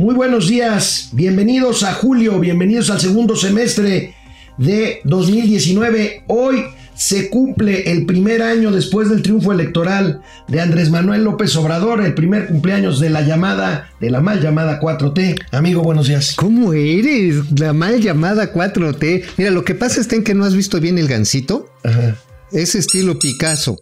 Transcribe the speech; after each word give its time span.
Muy 0.00 0.14
buenos 0.14 0.48
días, 0.48 1.10
bienvenidos 1.12 1.82
a 1.82 1.92
julio, 1.92 2.40
bienvenidos 2.40 2.88
al 2.88 3.02
segundo 3.02 3.36
semestre 3.36 4.14
de 4.56 5.02
2019. 5.04 6.24
Hoy 6.26 6.64
se 6.94 7.28
cumple 7.28 7.92
el 7.92 8.06
primer 8.06 8.40
año 8.40 8.70
después 8.70 9.10
del 9.10 9.20
triunfo 9.20 9.52
electoral 9.52 10.22
de 10.48 10.62
Andrés 10.62 10.88
Manuel 10.88 11.24
López 11.24 11.54
Obrador, 11.56 12.00
el 12.02 12.14
primer 12.14 12.46
cumpleaños 12.46 12.98
de 12.98 13.10
la 13.10 13.20
llamada, 13.20 13.90
de 14.00 14.08
la 14.08 14.22
mal 14.22 14.40
llamada 14.40 14.80
4T. 14.80 15.38
Amigo, 15.52 15.82
buenos 15.82 16.08
días. 16.08 16.32
¿Cómo 16.34 16.72
eres? 16.72 17.52
La 17.60 17.74
mal 17.74 18.00
llamada 18.00 18.54
4T. 18.54 19.24
Mira, 19.36 19.50
lo 19.50 19.66
que 19.66 19.74
pasa 19.74 20.00
es 20.00 20.06
que 20.06 20.34
no 20.34 20.46
has 20.46 20.54
visto 20.54 20.80
bien 20.80 20.96
el 20.96 21.08
gancito. 21.08 21.68
Ajá. 21.84 22.16
Es 22.52 22.74
estilo 22.74 23.18
Picasso. 23.18 23.76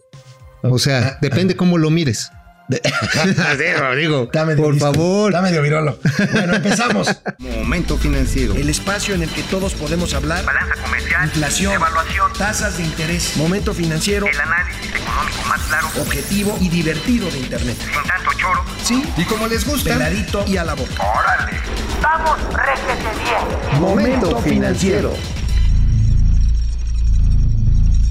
O 0.63 0.79
sea, 0.79 1.17
depende 1.21 1.55
cómo 1.55 1.77
lo 1.77 1.89
mires. 1.89 2.29
digo, 3.97 4.29
por 4.57 4.79
favor. 4.79 5.33
Dame 5.33 5.51
de 5.51 5.61
virolo. 5.61 5.99
Bueno, 6.31 6.55
empezamos. 6.55 7.21
Momento 7.39 7.97
financiero. 7.97 8.53
El 8.55 8.69
espacio 8.69 9.15
en 9.15 9.23
el 9.23 9.29
que 9.29 9.43
todos 9.43 9.73
podemos 9.73 10.13
hablar. 10.13 10.45
Balanza 10.45 10.75
comercial. 10.81 11.25
Inflación. 11.25 11.73
Evaluación. 11.73 12.33
Tasas 12.33 12.77
de 12.77 12.83
interés. 12.83 13.35
Momento 13.37 13.73
financiero. 13.73 14.27
El 14.27 14.39
análisis 14.39 14.89
económico 14.95 15.43
más 15.47 15.61
claro. 15.61 15.87
Objetivo 15.99 16.57
y 16.61 16.69
divertido 16.69 17.29
de 17.31 17.39
Internet. 17.39 17.77
Sin 17.79 18.03
tanto 18.03 18.31
choro. 18.37 18.63
Sí. 18.83 19.03
Y 19.17 19.23
como 19.25 19.47
les 19.47 19.65
gusta. 19.65 19.93
Peladito 19.93 20.45
y 20.47 20.57
a 20.57 20.63
la 20.63 20.75
boca. 20.75 21.03
Órale. 21.03 21.57
Vamos, 22.01 22.37
réjete 22.53 23.09
bien. 23.23 23.81
Momento 23.81 24.39
financiero. 24.41 25.38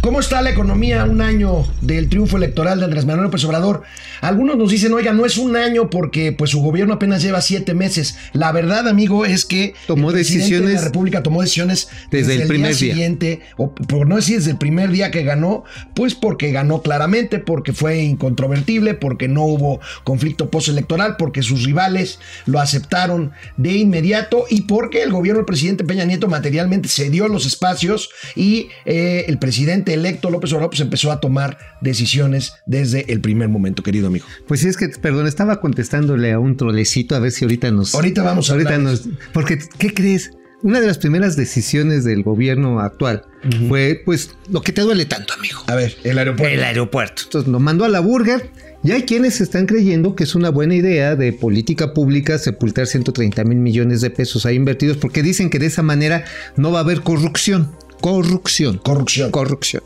¿Cómo 0.08 0.20
está 0.20 0.40
la 0.40 0.48
economía 0.48 1.04
un 1.04 1.20
año 1.20 1.66
del 1.82 2.08
triunfo 2.08 2.38
electoral 2.38 2.78
de 2.78 2.86
Andrés 2.86 3.04
Manuel 3.04 3.24
López 3.24 3.44
Obrador? 3.44 3.82
Algunos 4.22 4.56
nos 4.56 4.70
dicen, 4.70 4.94
oiga, 4.94 5.12
no 5.12 5.26
es 5.26 5.36
un 5.36 5.54
año 5.54 5.90
porque 5.90 6.32
pues 6.32 6.50
su 6.50 6.62
gobierno 6.62 6.94
apenas 6.94 7.22
lleva 7.22 7.42
siete 7.42 7.74
meses. 7.74 8.16
La 8.32 8.50
verdad, 8.50 8.88
amigo, 8.88 9.26
es 9.26 9.44
que 9.44 9.74
tomó 9.86 10.10
decisiones. 10.10 10.68
De 10.70 10.74
la 10.76 10.80
República 10.80 11.22
tomó 11.22 11.42
decisiones 11.42 11.90
desde, 12.10 12.36
el, 12.36 12.48
primer 12.48 12.70
día, 12.70 12.78
siguiente, 12.78 13.40
o 13.58 13.74
por 13.74 14.08
no 14.08 14.16
decir 14.16 14.36
desde 14.36 14.52
el 14.52 14.56
primer 14.56 14.90
día 14.90 15.10
que 15.10 15.24
ganó, 15.24 15.64
pues 15.94 16.14
porque 16.14 16.52
ganó 16.52 16.80
claramente, 16.80 17.38
porque 17.38 17.74
fue 17.74 17.98
incontrovertible, 18.02 18.94
porque 18.94 19.28
no 19.28 19.44
hubo 19.44 19.78
conflicto 20.04 20.50
postelectoral, 20.50 21.16
porque 21.18 21.42
sus 21.42 21.64
rivales 21.64 22.18
lo 22.46 22.60
aceptaron 22.60 23.32
de 23.58 23.74
inmediato 23.74 24.46
y 24.48 24.62
porque 24.62 25.02
el 25.02 25.12
gobierno 25.12 25.40
del 25.40 25.46
presidente 25.46 25.84
Peña 25.84 26.06
Nieto 26.06 26.28
materialmente 26.28 26.88
cedió 26.88 27.28
los 27.28 27.44
espacios 27.44 28.08
y 28.34 28.68
eh, 28.86 29.26
el 29.28 29.38
presidente 29.38 29.97
electo 29.98 30.30
López 30.30 30.52
Obrador 30.52 30.70
pues 30.70 30.80
empezó 30.80 31.12
a 31.12 31.20
tomar 31.20 31.58
decisiones 31.80 32.54
desde 32.66 33.12
el 33.12 33.20
primer 33.20 33.48
momento, 33.48 33.82
querido 33.82 34.08
amigo. 34.08 34.26
Pues 34.46 34.60
sí, 34.60 34.68
es 34.68 34.76
que, 34.76 34.88
perdón, 34.88 35.26
estaba 35.26 35.60
contestándole 35.60 36.32
a 36.32 36.38
un 36.38 36.56
trolecito 36.56 37.14
a 37.14 37.18
ver 37.18 37.32
si 37.32 37.44
ahorita 37.44 37.70
nos... 37.70 37.94
Ahorita 37.94 38.22
vamos 38.22 38.50
a 38.50 38.54
ahorita 38.54 38.78
nos, 38.78 39.08
Porque, 39.32 39.58
¿qué 39.78 39.92
crees? 39.92 40.32
Una 40.62 40.80
de 40.80 40.88
las 40.88 40.98
primeras 40.98 41.36
decisiones 41.36 42.04
del 42.04 42.24
gobierno 42.24 42.80
actual 42.80 43.22
fue, 43.68 44.02
pues, 44.04 44.34
lo 44.50 44.60
que 44.60 44.72
te 44.72 44.80
duele 44.80 45.04
tanto, 45.04 45.32
amigo. 45.34 45.62
A 45.68 45.76
ver, 45.76 45.96
el 46.02 46.18
aeropuerto. 46.18 46.52
El 46.52 46.64
aeropuerto. 46.64 47.22
Entonces, 47.24 47.48
lo 47.48 47.60
mandó 47.60 47.84
a 47.84 47.88
la 47.88 48.00
burger. 48.00 48.50
Y 48.82 48.92
hay 48.92 49.02
quienes 49.02 49.40
están 49.40 49.66
creyendo 49.66 50.14
que 50.14 50.24
es 50.24 50.34
una 50.34 50.50
buena 50.50 50.74
idea 50.74 51.16
de 51.16 51.32
política 51.32 51.94
pública 51.94 52.38
sepultar 52.38 52.86
130 52.86 53.44
mil 53.44 53.58
millones 53.58 54.00
de 54.00 54.10
pesos 54.10 54.46
ahí 54.46 54.54
invertidos 54.54 54.96
porque 54.98 55.22
dicen 55.22 55.50
que 55.50 55.58
de 55.58 55.66
esa 55.66 55.82
manera 55.82 56.24
no 56.56 56.70
va 56.70 56.78
a 56.78 56.82
haber 56.82 57.02
corrupción. 57.02 57.72
Corrupción. 58.00 58.78
Corrupción. 58.78 59.30
Corrupción. 59.30 59.82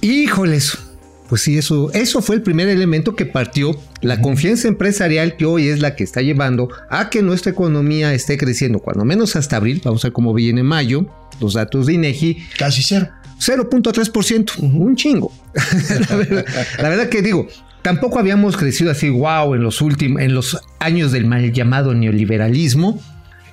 Híjoles. 0.00 0.78
Pues 1.28 1.42
sí, 1.42 1.56
eso, 1.56 1.90
eso 1.92 2.20
fue 2.20 2.36
el 2.36 2.42
primer 2.42 2.68
elemento 2.68 3.16
que 3.16 3.24
partió 3.24 3.74
la 4.02 4.20
confianza 4.20 4.68
empresarial 4.68 5.36
que 5.36 5.46
hoy 5.46 5.68
es 5.68 5.80
la 5.80 5.96
que 5.96 6.04
está 6.04 6.20
llevando 6.20 6.68
a 6.90 7.08
que 7.08 7.22
nuestra 7.22 7.52
economía 7.52 8.12
esté 8.12 8.36
creciendo, 8.36 8.80
cuando 8.80 9.06
menos 9.06 9.34
hasta 9.34 9.56
abril, 9.56 9.80
vamos 9.82 10.04
a 10.04 10.08
ver 10.08 10.12
cómo 10.12 10.34
viene 10.34 10.62
mayo, 10.62 11.06
los 11.40 11.54
datos 11.54 11.86
de 11.86 11.94
INEGI. 11.94 12.36
Casi 12.58 12.82
cero. 12.82 13.08
0.3%, 13.38 14.58
un 14.58 14.94
chingo. 14.94 15.32
la, 16.10 16.16
verdad, 16.16 16.44
la 16.78 16.88
verdad 16.88 17.08
que 17.08 17.22
digo, 17.22 17.48
tampoco 17.82 18.18
habíamos 18.18 18.56
crecido 18.56 18.90
así, 18.90 19.08
wow, 19.08 19.54
en 19.54 19.62
los 19.62 19.80
últimos, 19.80 20.22
en 20.22 20.34
los 20.34 20.58
años 20.78 21.12
del 21.12 21.26
mal 21.26 21.52
llamado 21.52 21.94
neoliberalismo, 21.94 23.00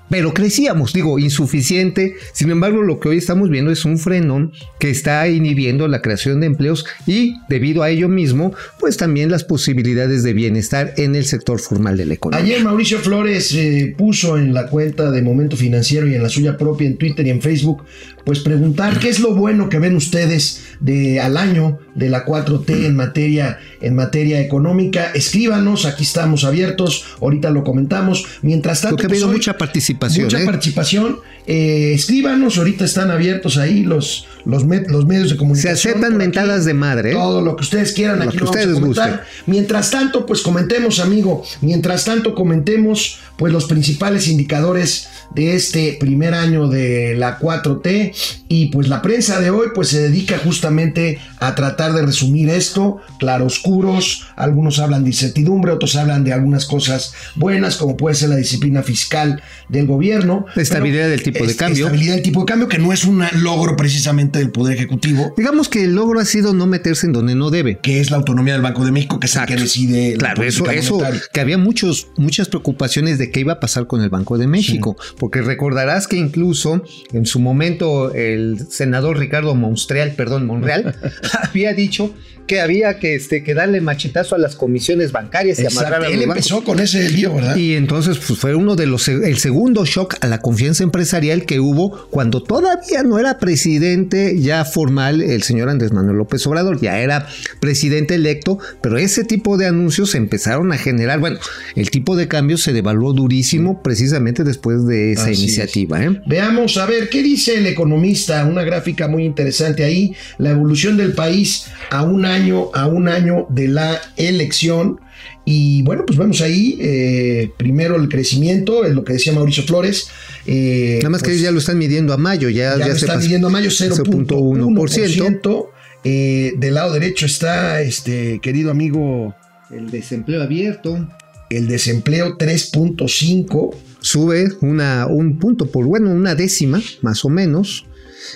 pero 0.10 0.34
crecíamos, 0.34 0.94
digo, 0.94 1.20
insuficiente. 1.20 2.16
Sin 2.34 2.50
embargo, 2.50 2.82
lo 2.82 3.00
que 3.00 3.10
hoy 3.10 3.18
estamos 3.18 3.50
viendo 3.50 3.72
es 3.72 3.86
un 3.86 3.98
frenón 3.98 4.52
que 4.80 4.90
está 4.90 5.28
inhibiendo 5.28 5.88
la 5.88 6.02
creación 6.02 6.40
de 6.40 6.48
empleos 6.48 6.86
y 7.06 7.36
debido 7.50 7.84
a 7.84 7.90
ello 7.90 8.10
mismo, 8.10 8.54
pues 8.80 8.98
también 8.98 9.32
las 9.32 9.44
posibilidades 9.44 10.24
de 10.24 10.34
bienestar 10.34 10.94
en 10.98 11.16
el 11.16 11.26
sector 11.26 11.60
formal 11.60 11.98
de 11.98 12.06
la 12.06 12.14
economía. 12.16 12.46
Ayer 12.46 12.64
Mauricio 12.64 13.00
Flores 13.00 13.54
eh, 13.54 13.94
puso 13.98 14.38
en 14.38 14.54
la 14.54 14.68
cuenta 14.68 15.12
de 15.12 15.22
Momento 15.22 15.56
Financiero 15.56 16.08
y 16.08 16.16
en 16.16 16.24
la 16.24 16.30
suya 16.30 16.58
propia 16.58 16.88
en 16.88 16.98
Twitter 16.98 17.26
y 17.28 17.30
en 17.30 17.42
Facebook, 17.42 17.84
pues 18.26 18.40
preguntar 18.40 19.00
qué 19.00 19.10
es 19.10 19.20
lo 19.20 19.34
bueno 19.36 19.70
que 19.70 19.80
ven 19.80 19.96
ustedes 19.96 20.64
de 20.80 21.20
al 21.20 21.38
año 21.38 21.80
de 21.96 22.10
la 22.10 22.26
4T 22.26 22.86
en 22.86 22.96
materia 22.96 23.60
en 23.82 23.96
materia 23.96 24.40
económica. 24.42 25.12
Escríbanos, 25.14 25.86
aquí 25.86 26.04
estamos 26.04 26.44
abiertos, 26.44 27.06
ahorita 27.22 27.50
lo 27.50 27.64
comentamos. 27.64 28.26
Mientras 28.42 28.82
tanto, 28.82 28.98
Porque 28.98 29.08
ha 29.08 29.10
habido 29.10 29.28
pues, 29.28 29.38
mucha 29.38 29.58
participación. 29.58 30.26
Mucha 30.26 30.42
¿eh? 30.42 30.46
participación. 30.46 31.20
Eh, 31.48 31.94
escríbanos, 31.96 32.58
ahorita 32.58 32.86
están 32.86 33.10
abiertos 33.10 33.58
ahí 33.58 33.84
los, 33.84 34.28
los, 34.46 34.64
los 34.64 35.06
medios 35.06 35.30
de 35.30 35.38
comunicación. 35.38 35.78
Se 35.78 35.90
aceptan 35.90 36.18
mentadas 36.18 36.66
de 36.66 36.74
madre. 36.74 37.12
¿eh? 37.12 37.14
Todo 37.14 37.42
lo 37.42 37.56
que 37.56 37.64
ustedes 37.64 37.94
quieran, 37.94 38.22
aquí 38.22 38.34
que 38.34 38.44
lo 38.44 38.46
ustedes 38.46 38.74
vamos 38.74 38.98
a 38.98 39.02
comentar. 39.02 39.26
Mientras 39.46 39.90
tanto, 39.90 40.26
pues 40.26 40.42
comentemos, 40.42 41.00
amigo. 41.00 41.44
Mientras 41.62 42.06
tanto, 42.06 42.36
comentemos 42.36 43.20
pues 43.38 43.54
los 43.54 43.66
principales 43.66 44.28
indicadores 44.28 45.08
de 45.34 45.56
este 45.56 45.98
primer 46.00 46.34
año 46.34 46.68
de 46.68 47.16
la 47.16 47.40
4T 47.40 48.14
y 48.50 48.66
pues 48.68 48.90
la 48.90 49.02
prensa 49.02 49.40
de 49.40 49.50
hoy 49.50 49.68
pues 49.74 49.90
se 49.90 50.02
dedica 50.02 50.38
justamente 50.38 51.20
a 51.40 51.56
tratar 51.56 51.89
de 51.94 52.06
resumir 52.06 52.50
esto, 52.50 52.98
claroscuros, 53.20 54.28
algunos 54.36 54.80
hablan 54.80 55.04
de 55.04 55.10
incertidumbre, 55.10 55.72
otros 55.72 55.96
hablan 55.96 56.24
de 56.24 56.34
algunas 56.34 56.66
cosas 56.66 57.14
buenas 57.36 57.78
como 57.78 57.98
puede 57.98 58.16
ser 58.16 58.30
la 58.30 58.36
disciplina 58.36 58.84
fiscal 58.84 59.42
del 59.68 59.88
gobierno. 59.88 60.46
Estabilidad 60.56 61.10
del 61.10 61.24
tipo 61.24 61.46
de 61.46 61.56
cambio. 61.56 61.86
Estabilidad 61.86 62.16
del 62.16 62.24
tipo 62.24 62.42
de 62.42 62.46
cambio 62.46 62.68
que 62.68 62.80
no 62.80 62.94
es 62.94 63.06
un 63.06 63.24
logro 63.42 63.76
precisamente 63.76 64.40
del 64.40 64.52
Poder 64.52 64.78
Ejecutivo. 64.78 65.34
Digamos 65.38 65.70
que 65.70 65.84
el 65.84 65.96
logro 65.96 66.20
ha 66.20 66.26
sido 66.26 66.54
no 66.54 66.68
meterse 66.68 67.08
en 67.08 67.14
donde 67.14 67.36
no 67.36 67.50
debe. 67.50 67.80
Que 67.80 68.00
es 68.00 68.12
la 68.12 68.18
autonomía 68.18 68.54
del 68.54 68.62
Banco 68.62 68.86
de 68.86 68.92
México, 68.92 69.20
que 69.20 69.28
es 69.28 69.36
el 69.36 69.46
que 69.46 69.56
decide. 69.56 70.16
Claro, 70.18 70.44
eso, 70.44 70.70
eso, 70.70 71.02
que 71.32 71.40
había 71.40 71.58
muchos, 71.58 72.08
muchas 72.18 72.48
preocupaciones 72.48 73.18
de 73.18 73.32
qué 73.32 73.42
iba 73.42 73.54
a 73.54 73.60
pasar 73.60 73.88
con 73.88 74.02
el 74.02 74.10
Banco 74.10 74.38
de 74.38 74.48
México, 74.48 74.96
sí. 75.00 75.16
porque 75.18 75.42
recordarás 75.42 76.08
que 76.08 76.18
incluso 76.18 76.84
en 77.14 77.26
su 77.26 77.40
momento 77.40 78.14
el 78.14 78.68
senador 78.70 79.18
Ricardo 79.18 79.56
Monstreal, 79.56 80.14
perdón, 80.16 80.46
Monreal, 80.46 80.96
había 81.44 81.69
dicho 81.74 82.14
que 82.50 82.60
había 82.60 82.98
que, 82.98 83.14
este, 83.14 83.44
que 83.44 83.54
darle 83.54 83.80
machetazo 83.80 84.34
a 84.34 84.40
las 84.40 84.56
comisiones 84.56 85.12
bancarias 85.12 85.60
y 85.60 85.68
amarrar 85.68 86.04
a 86.04 86.08
Él 86.08 86.24
empezó 86.24 86.64
con 86.64 86.80
ese 86.80 87.08
lío, 87.12 87.36
¿verdad? 87.36 87.56
Y 87.56 87.76
entonces 87.76 88.18
pues, 88.18 88.40
fue 88.40 88.56
uno 88.56 88.76
de 88.76 88.88
los, 88.88 89.08
el 89.08 89.38
segundo 89.38 89.86
shock 89.86 90.16
a 90.22 90.26
la 90.26 90.40
confianza 90.40 90.84
empresarial 90.84 91.46
que 91.46 91.60
hubo 91.60 92.08
cuando 92.10 92.42
todavía 92.42 93.04
no 93.04 93.20
era 93.20 93.38
presidente 93.38 94.36
ya 94.42 94.66
formal 94.66 95.22
el 95.22 95.44
señor 95.44 95.70
Andrés 95.70 95.94
Manuel 95.94 96.18
López 96.18 96.46
Obrador, 96.48 96.82
ya 96.82 97.00
era 97.00 97.28
presidente 97.60 98.16
electo, 98.16 98.58
pero 98.82 98.98
ese 98.98 99.24
tipo 99.24 99.56
de 99.58 99.68
anuncios 99.68 100.10
se 100.10 100.18
empezaron 100.18 100.72
a 100.72 100.78
generar, 100.80 101.20
bueno, 101.20 101.38
el 101.76 101.92
tipo 101.92 102.16
de 102.16 102.28
cambio 102.28 102.58
se 102.58 102.74
devaluó 102.74 103.14
durísimo 103.14 103.84
precisamente 103.84 104.44
después 104.44 104.88
de 104.88 105.12
esa 105.12 105.26
Así 105.26 105.44
iniciativa. 105.44 106.04
¿eh? 106.04 106.20
Veamos 106.26 106.78
a 106.78 106.88
ver 106.88 107.10
qué 107.10 107.22
dice 107.22 107.60
el 107.60 107.68
economista, 107.68 108.44
una 108.46 108.64
gráfica 108.64 109.08
muy 109.08 109.24
interesante 109.24 109.84
ahí, 109.84 110.16
la 110.40 110.50
evolución 110.50 110.98
del 110.98 111.14
país 111.14 111.59
a 111.90 112.04
un 112.04 112.26
año 112.26 112.70
a 112.74 112.88
un 112.88 113.08
año 113.08 113.48
de 113.50 113.68
la 113.68 114.00
elección. 114.18 115.00
Y 115.46 115.82
bueno, 115.82 116.04
pues 116.06 116.18
vemos 116.18 116.42
ahí 116.42 116.78
eh, 116.80 117.52
primero 117.58 117.96
el 117.96 118.08
crecimiento, 118.08 118.86
es 118.86 118.94
lo 118.94 119.04
que 119.04 119.14
decía 119.14 119.34
Mauricio 119.34 119.64
Flores. 119.64 120.10
Eh, 120.46 121.00
Nada 121.02 121.10
más 121.10 121.22
pues, 121.22 121.38
que 121.38 121.44
ya 121.44 121.52
lo 121.52 121.60
están 121.60 121.78
midiendo 121.78 122.14
a 122.14 122.18
mayo, 122.18 122.50
ya, 122.50 122.78
ya, 122.78 122.80
ya 122.80 122.88
lo 122.90 122.96
se 122.96 123.06
están 123.06 123.20
midiendo 123.20 123.48
a 123.48 123.50
mayo 123.50 123.70
0.1%. 123.70 125.70
Eh, 126.06 126.54
del 126.58 126.76
lado 126.76 126.94
derecho 126.94 127.26
está, 127.26 127.82
este 127.82 128.40
querido 128.42 128.72
amigo, 128.72 129.36
el 129.72 129.90
desempleo 129.90 130.42
abierto. 130.42 131.08
El 131.50 131.68
desempleo 131.68 132.38
3.5. 132.38 133.76
Sube 134.02 134.50
una, 134.62 135.08
un 135.08 135.40
punto 135.40 135.66
por, 135.66 135.86
bueno, 135.86 136.12
una 136.12 136.36
décima, 136.36 136.82
más 137.02 137.26
o 137.26 137.30
menos. 137.30 137.86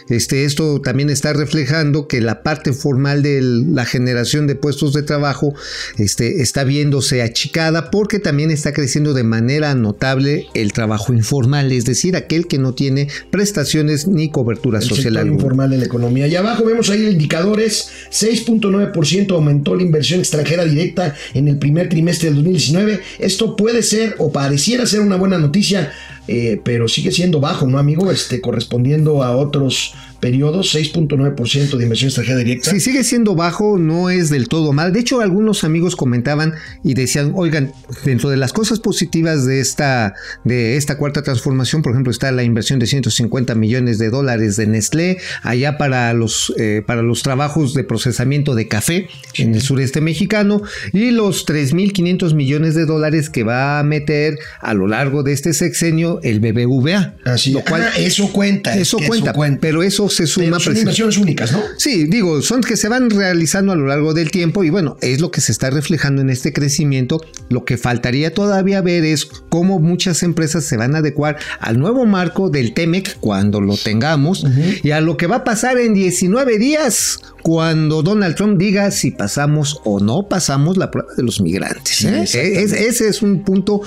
Este, 0.10 0.46
esto 0.46 0.82
también 0.82 1.10
está 1.10 1.34
reflejando 1.34 2.08
que 2.08 2.22
la 2.22 2.44
parte 2.44 2.74
formal 2.74 3.24
de 3.24 3.42
la 3.42 3.86
generación 3.86 4.48
de 4.48 4.56
puestos 4.56 4.94
de 4.94 5.04
trabajo 5.04 5.54
este, 5.98 6.42
está 6.42 6.64
viéndose 6.64 7.22
achicada 7.22 7.92
porque 7.92 8.20
también 8.20 8.52
está 8.52 8.74
creciendo 8.74 9.14
de 9.14 9.24
manera 9.24 9.76
notable 9.76 10.48
el 10.54 10.74
trabajo 10.74 11.14
informal, 11.14 11.72
es 11.72 11.86
decir, 11.86 12.16
aquel 12.16 12.48
que 12.48 12.58
no 12.58 12.74
tiene 12.74 13.08
prestaciones 13.32 14.08
ni 14.08 14.30
cobertura 14.30 14.80
El 14.80 14.86
social 14.86 15.14
sector 15.14 15.28
informal 15.28 15.70
de 15.70 15.78
la 15.78 15.86
economía. 15.86 16.28
Y 16.28 16.36
abajo 16.36 16.66
vemos 16.66 16.90
ahí 16.90 17.08
indicadores, 17.08 17.90
6.9% 18.12 19.32
aumentó 19.32 19.76
la 19.76 19.84
inversión 19.84 20.20
extranjera 20.20 20.66
directa 20.66 21.16
en 21.34 21.48
el 21.48 21.58
primer 21.58 21.90
trimestre 21.90 22.30
del 22.30 22.36
2019. 22.36 23.00
Esto 23.20 23.56
puede 23.56 23.84
ser 23.84 24.16
o 24.18 24.32
pareciera 24.32 24.86
ser 24.86 25.02
una 25.02 25.16
buena 25.16 25.38
noticia, 25.38 25.92
eh, 26.28 26.62
pero 26.64 26.88
sigue 26.88 27.12
siendo 27.12 27.40
bajo, 27.40 27.68
¿no, 27.68 27.78
amigo? 27.78 28.12
Este, 28.12 28.42
correspondiendo 28.42 29.24
a 29.24 29.36
otros 29.36 29.94
periodos, 30.24 30.74
6.9% 30.74 31.76
de 31.76 31.84
inversión 31.84 32.08
extranjera 32.08 32.38
directa. 32.38 32.72
Si 32.72 32.80
sigue 32.80 33.04
siendo 33.04 33.36
bajo, 33.36 33.78
no 33.78 34.10
es 34.10 34.30
del 34.30 34.48
todo 34.48 34.72
mal. 34.72 34.94
De 34.94 35.02
hecho, 35.02 35.20
algunos 35.20 35.66
amigos 35.66 35.98
comentaban 35.98 36.54
y 36.82 36.94
decían, 36.94 37.34
oigan, 37.36 37.74
dentro 38.06 38.30
de 38.30 38.38
las 38.38 38.54
cosas 38.54 38.80
positivas 38.80 39.46
de 39.46 39.60
esta, 39.60 40.14
de 40.46 40.78
esta 40.78 40.98
cuarta 40.98 41.24
transformación, 41.24 41.82
por 41.82 41.92
ejemplo, 41.92 42.10
está 42.10 42.32
la 42.32 42.44
inversión 42.44 42.80
de 42.80 42.88
150 42.88 43.54
millones 43.56 43.98
de 43.98 44.10
dólares 44.10 44.56
de 44.56 44.66
Nestlé, 44.66 45.18
allá 45.42 45.78
para 45.78 46.14
los, 46.14 46.54
eh, 46.58 46.82
para 46.88 47.02
los 47.02 47.22
trabajos 47.22 47.74
de 47.74 47.84
procesamiento 47.84 48.56
de 48.56 48.70
café 48.70 49.10
en 49.36 49.54
el 49.54 49.62
sureste 49.62 50.00
mexicano, 50.00 50.62
y 50.94 51.12
los 51.12 51.46
3.500 51.46 52.34
millones 52.34 52.76
de 52.76 52.86
dólares 52.86 53.30
que 53.30 53.44
va 53.44 53.78
a 53.78 53.84
meter 53.84 54.40
a 54.62 54.74
lo 54.74 54.88
largo 54.88 55.22
de 55.22 55.34
este 55.34 55.52
sexenio 55.52 56.22
el 56.24 56.40
BBVA. 56.40 57.16
Así, 57.26 57.52
lo 57.52 57.60
cual, 57.60 57.82
ah, 57.82 58.00
eso 58.00 58.32
cuenta. 58.32 58.78
eso, 58.78 58.96
que 59.00 59.08
cuenta, 59.08 59.34
pero 59.60 59.84
eso 59.84 60.13
se 60.16 60.28
suma 60.28 60.46
Pero 60.48 60.60
son 60.60 60.78
inversiones 60.78 61.18
únicas, 61.18 61.52
¿no? 61.52 61.62
Sí, 61.78 62.06
digo, 62.06 62.42
son 62.42 62.62
que 62.62 62.78
se 62.78 62.88
van 62.90 63.10
realizando 63.10 63.72
a 63.72 63.76
lo 63.76 63.88
largo 63.88 64.14
del 64.14 64.32
tiempo 64.32 64.64
y 64.64 64.70
bueno, 64.70 64.98
es 65.02 65.20
lo 65.22 65.32
que 65.32 65.42
se 65.42 65.52
está 65.52 65.70
reflejando 65.70 66.22
en 66.22 66.30
este 66.30 66.54
crecimiento. 66.54 67.22
Lo 67.50 67.66
que 67.66 67.78
faltaría 67.78 68.34
todavía 68.34 68.82
ver 68.82 69.04
es 69.06 69.26
cómo 69.26 69.80
muchas 69.80 70.24
empresas 70.24 70.64
se 70.66 70.78
van 70.78 70.96
a 70.96 71.00
adecuar 71.00 71.38
al 71.60 71.80
nuevo 71.80 72.06
marco 72.06 72.50
del 72.50 72.74
TEMEC 72.74 73.18
cuando 73.20 73.62
lo 73.62 73.78
tengamos 73.78 74.46
y 74.84 74.92
a 74.92 75.02
lo 75.02 75.18
que 75.18 75.28
va 75.28 75.38
a 75.38 75.44
pasar 75.44 75.78
en 75.78 75.94
19 75.94 76.58
días 76.58 77.20
cuando 77.42 78.04
Donald 78.04 78.36
Trump 78.36 78.58
diga 78.58 78.90
si 78.92 79.12
pasamos 79.12 79.82
o 79.84 80.00
no 80.00 80.30
pasamos 80.30 80.78
la 80.78 80.90
prueba 80.92 81.10
de 81.18 81.24
los 81.24 81.42
migrantes. 81.42 81.98
Sí, 81.98 82.08
¿eh? 82.08 82.22
exactamente. 82.22 82.64
Es- 82.64 82.72
ese 82.74 83.08
es 83.10 83.22
un 83.22 83.44
punto, 83.44 83.82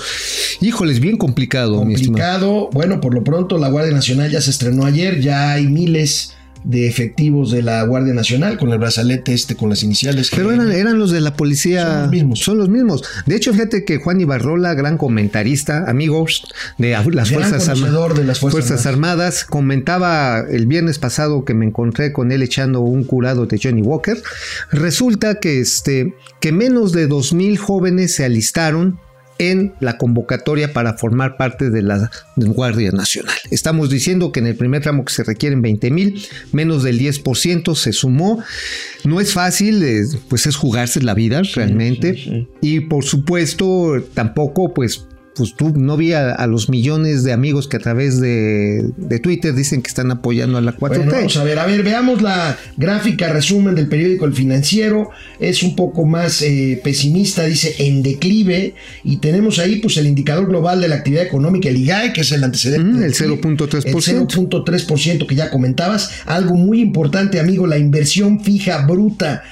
híjoles, 0.61 1.01
bien 1.01 1.17
complicado, 1.17 1.85
mi 1.85 1.95
complicado. 1.95 2.69
Bueno, 2.73 3.01
por 3.01 3.15
lo 3.15 3.25
pronto 3.25 3.57
la 3.59 3.69
Guardia 3.69 3.93
Nacional 3.95 4.31
ya 4.31 4.41
se 4.41 4.51
estrenó 4.51 4.85
ayer, 4.85 5.21
ya 5.21 5.53
hay 5.53 5.67
miles 5.67 6.16
de 6.67 6.89
efectivos 6.89 7.53
de 7.53 7.63
la 7.63 7.83
Guardia 7.85 8.13
Nacional 8.13 8.59
con 8.59 8.71
el 8.73 8.79
brazalete 8.79 9.33
este 9.33 9.55
con 9.55 9.71
las 9.71 9.85
iniciales. 9.85 10.31
Pero 10.35 10.51
eran, 10.51 10.73
eran 10.73 10.99
los 10.99 11.13
de 11.13 11.21
la 11.21 11.35
policía. 11.35 11.85
Son 11.87 12.01
los 12.03 12.11
mismos. 12.11 12.39
Son 12.41 12.59
los 12.59 12.69
mismos. 12.69 13.05
De 13.25 13.37
hecho, 13.37 13.53
fíjate 13.53 13.85
que 13.85 13.99
Juan 13.99 14.21
Ibarrola, 14.21 14.75
gran 14.75 14.99
comentarista, 14.99 15.89
amigo 15.89 16.27
de 16.79 16.91
las 16.91 17.07
Gran 17.07 17.27
Fuerzas, 17.27 17.69
Arma- 17.69 17.81
conocedor 17.87 18.15
de 18.19 18.25
las 18.25 18.41
Fuerzas 18.41 18.85
Armadas, 18.87 19.45
comentaba 19.45 20.41
el 20.51 20.67
viernes 20.67 20.99
pasado 20.99 21.45
que 21.45 21.55
me 21.55 21.67
encontré 21.67 22.13
con 22.13 22.33
él 22.33 22.43
echando 22.43 22.81
un 22.81 23.05
curado 23.05 23.47
de 23.47 23.61
Johnny 23.63 23.83
Walker. 23.83 24.21
Resulta 24.73 25.37
que, 25.37 25.61
este, 25.61 26.15
que 26.41 26.51
menos 26.51 26.93
de 26.93 27.09
2.000 27.09 27.57
jóvenes 27.59 28.15
se 28.15 28.25
alistaron 28.25 28.99
en 29.39 29.75
la 29.81 29.99
convocatoria 29.99 30.73
para 30.73 30.95
formar 30.95 31.37
parte 31.37 31.71
de 31.71 31.83
la 31.83 32.11
Guardia 32.37 32.91
Nacional. 32.93 33.35
Estamos 33.51 33.91
diciendo 33.91 34.33
que 34.33 34.41
en 34.41 34.47
el 34.47 34.57
primer 34.57 34.83
tramo 34.83 35.05
que 35.05 35.13
se 35.13 35.25
requieren 35.25 35.63
20 35.63 35.91
mil, 35.91 36.23
menos 36.53 36.83
del 36.83 36.99
10% 36.99 37.75
se 37.75 37.93
sumó. 37.93 38.43
No 39.05 39.21
es 39.21 39.33
fácil, 39.33 39.85
pues 40.29 40.47
es 40.47 40.57
jugarse 40.57 41.03
la 41.03 41.15
vida 41.15 41.43
realmente. 41.55 42.47
Y 42.61 42.81
por 42.81 43.05
supuesto, 43.05 44.03
tampoco 44.15 44.73
pues 44.75 45.07
pues 45.37 45.55
tú 45.55 45.73
no 45.77 45.97
vi 45.97 46.13
a, 46.13 46.33
a 46.33 46.47
los 46.47 46.69
millones 46.69 47.23
de 47.23 47.33
amigos 47.33 47.69
que 47.69 47.77
a 47.77 47.81
través 47.81 48.21
de, 48.21 48.91
de 48.97 49.19
Twitter 49.19 49.55
dicen 49.55 49.83
que 49.83 49.89
están 49.89 50.11
apoyando 50.11 50.57
a 50.57 50.61
la 50.61 50.77
4T. 50.77 50.97
Bueno, 50.97 51.13
vamos 51.13 51.37
a 51.37 51.45
ver, 51.45 51.59
a 51.59 51.67
ver, 51.67 51.83
veamos 51.83 52.23
la 52.23 52.57
gráfica 52.77 53.29
resumen 53.29 53.75
del 53.75 53.89
periódico 53.89 54.25
El 54.25 54.33
Financiero. 54.33 55.11
Es 55.39 55.63
un 55.63 55.77
poco 55.77 56.07
más 56.07 56.41
eh, 56.43 56.81
pesimista, 56.83 57.45
dice 57.45 57.75
en 57.79 58.03
declive. 58.03 58.75
Y 59.05 59.19
tenemos 59.19 59.59
ahí 59.59 59.77
pues 59.77 59.97
el 59.99 60.07
indicador 60.07 60.49
global 60.49 60.81
de 60.81 60.89
la 60.89 60.97
actividad 60.97 61.25
económica, 61.25 61.69
el 61.69 61.77
IGAE, 61.77 62.13
que 62.13 62.23
es 62.23 62.33
el 62.33 62.43
antecedente. 62.43 62.99
Mm, 62.99 63.03
el 63.03 63.13
PIB, 63.13 63.41
0.3%. 63.41 63.87
El 63.87 63.95
0.3% 63.95 65.27
que 65.27 65.35
ya 65.35 65.51
comentabas. 65.51 66.23
Algo 66.25 66.55
muy 66.55 66.81
importante, 66.81 67.41
amigo, 67.41 67.67
la 67.67 67.79
inversión 67.79 68.43
fija 68.43 68.87
bruta. 68.87 69.43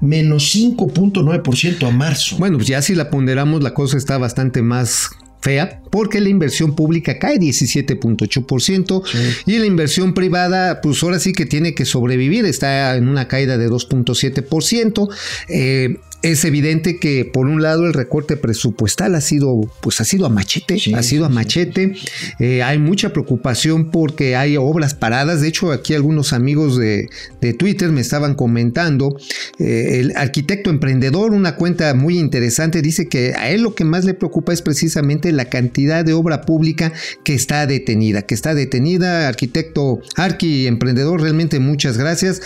Menos 0.00 0.54
5.9% 0.54 1.88
a 1.88 1.90
marzo. 1.90 2.36
Bueno, 2.38 2.58
pues 2.58 2.68
ya 2.68 2.82
si 2.82 2.94
la 2.94 3.10
ponderamos, 3.10 3.62
la 3.62 3.74
cosa 3.74 3.96
está 3.96 4.16
bastante 4.16 4.62
más 4.62 5.10
fea, 5.40 5.82
porque 5.90 6.20
la 6.20 6.28
inversión 6.28 6.74
pública 6.74 7.18
cae 7.18 7.38
17.8% 7.38 9.02
y 9.46 9.58
la 9.58 9.66
inversión 9.66 10.14
privada, 10.14 10.80
pues 10.80 11.02
ahora 11.02 11.18
sí 11.18 11.32
que 11.32 11.46
tiene 11.46 11.74
que 11.74 11.84
sobrevivir, 11.84 12.44
está 12.44 12.96
en 12.96 13.08
una 13.08 13.28
caída 13.28 13.56
de 13.56 13.68
2.7%. 13.68 15.08
Eh, 15.48 15.98
es 16.22 16.44
evidente 16.44 16.98
que 16.98 17.24
por 17.24 17.46
un 17.46 17.62
lado 17.62 17.86
el 17.86 17.92
recorte 17.94 18.36
presupuestal 18.36 19.14
ha 19.14 19.20
sido, 19.20 19.60
pues 19.80 20.00
ha 20.00 20.04
sido 20.04 20.26
a 20.26 20.28
machete, 20.28 20.78
Sí, 20.78 20.92
ha 20.94 21.02
sido 21.02 21.24
a 21.24 21.28
machete. 21.28 21.94
Eh, 22.40 22.62
hay 22.62 22.78
mucha 22.78 23.12
preocupación 23.12 23.90
porque 23.90 24.34
hay 24.34 24.56
obras 24.56 24.94
paradas. 24.94 25.40
De 25.40 25.48
hecho, 25.48 25.70
aquí 25.70 25.94
algunos 25.94 26.32
amigos 26.32 26.76
de, 26.76 27.08
de 27.40 27.54
Twitter 27.54 27.90
me 27.90 28.00
estaban 28.00 28.34
comentando. 28.34 29.16
eh, 29.58 30.00
el 30.00 30.12
arquitecto 30.16 30.70
emprendedor, 30.70 31.32
una 31.32 31.54
cuenta 31.56 31.94
muy 31.94 32.18
interesante, 32.18 32.82
dice 32.82 33.08
que 33.08 33.34
a 33.36 33.50
él 33.50 33.62
lo 33.62 33.74
que 33.74 33.84
más 33.84 34.04
le 34.04 34.14
preocupa 34.14 34.52
es 34.52 34.62
precisamente 34.62 35.30
la 35.32 35.46
cantidad 35.46 36.04
de 36.04 36.14
obra 36.14 36.42
pública 36.42 36.92
que 37.24 37.34
está 37.34 37.66
detenida, 37.66 38.22
que 38.22 38.34
está 38.34 38.54
detenida. 38.54 39.28
Arquitecto, 39.28 40.00
arqui 40.16 40.66
emprendedor, 40.66 41.20
realmente 41.20 41.60
muchas 41.60 41.96
gracias. 41.96 42.40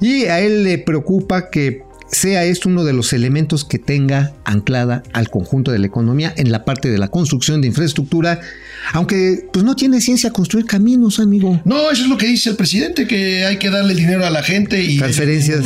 Y 0.00 0.24
a 0.24 0.40
él 0.40 0.64
le 0.64 0.78
preocupa 0.78 1.50
que 1.50 1.87
sea 2.10 2.44
esto 2.44 2.68
uno 2.68 2.84
de 2.84 2.92
los 2.92 3.12
elementos 3.12 3.64
que 3.64 3.78
tenga 3.78 4.32
anclada 4.44 5.02
al 5.12 5.28
conjunto 5.30 5.72
de 5.72 5.78
la 5.78 5.86
economía 5.86 6.32
en 6.36 6.50
la 6.50 6.64
parte 6.64 6.90
de 6.90 6.98
la 6.98 7.08
construcción 7.08 7.60
de 7.60 7.68
infraestructura, 7.68 8.40
aunque 8.92 9.44
pues 9.52 9.64
no 9.64 9.76
tiene 9.76 10.00
ciencia 10.00 10.30
construir 10.30 10.66
caminos, 10.66 11.20
amigo. 11.20 11.60
No, 11.64 11.90
eso 11.90 12.02
es 12.02 12.08
lo 12.08 12.16
que 12.16 12.26
dice 12.26 12.50
el 12.50 12.56
presidente, 12.56 13.06
que 13.06 13.44
hay 13.44 13.58
que 13.58 13.70
darle 13.70 13.94
dinero 13.94 14.26
a 14.26 14.30
la 14.30 14.42
gente 14.42 14.82
y 14.82 14.98
Transferencias. 14.98 15.64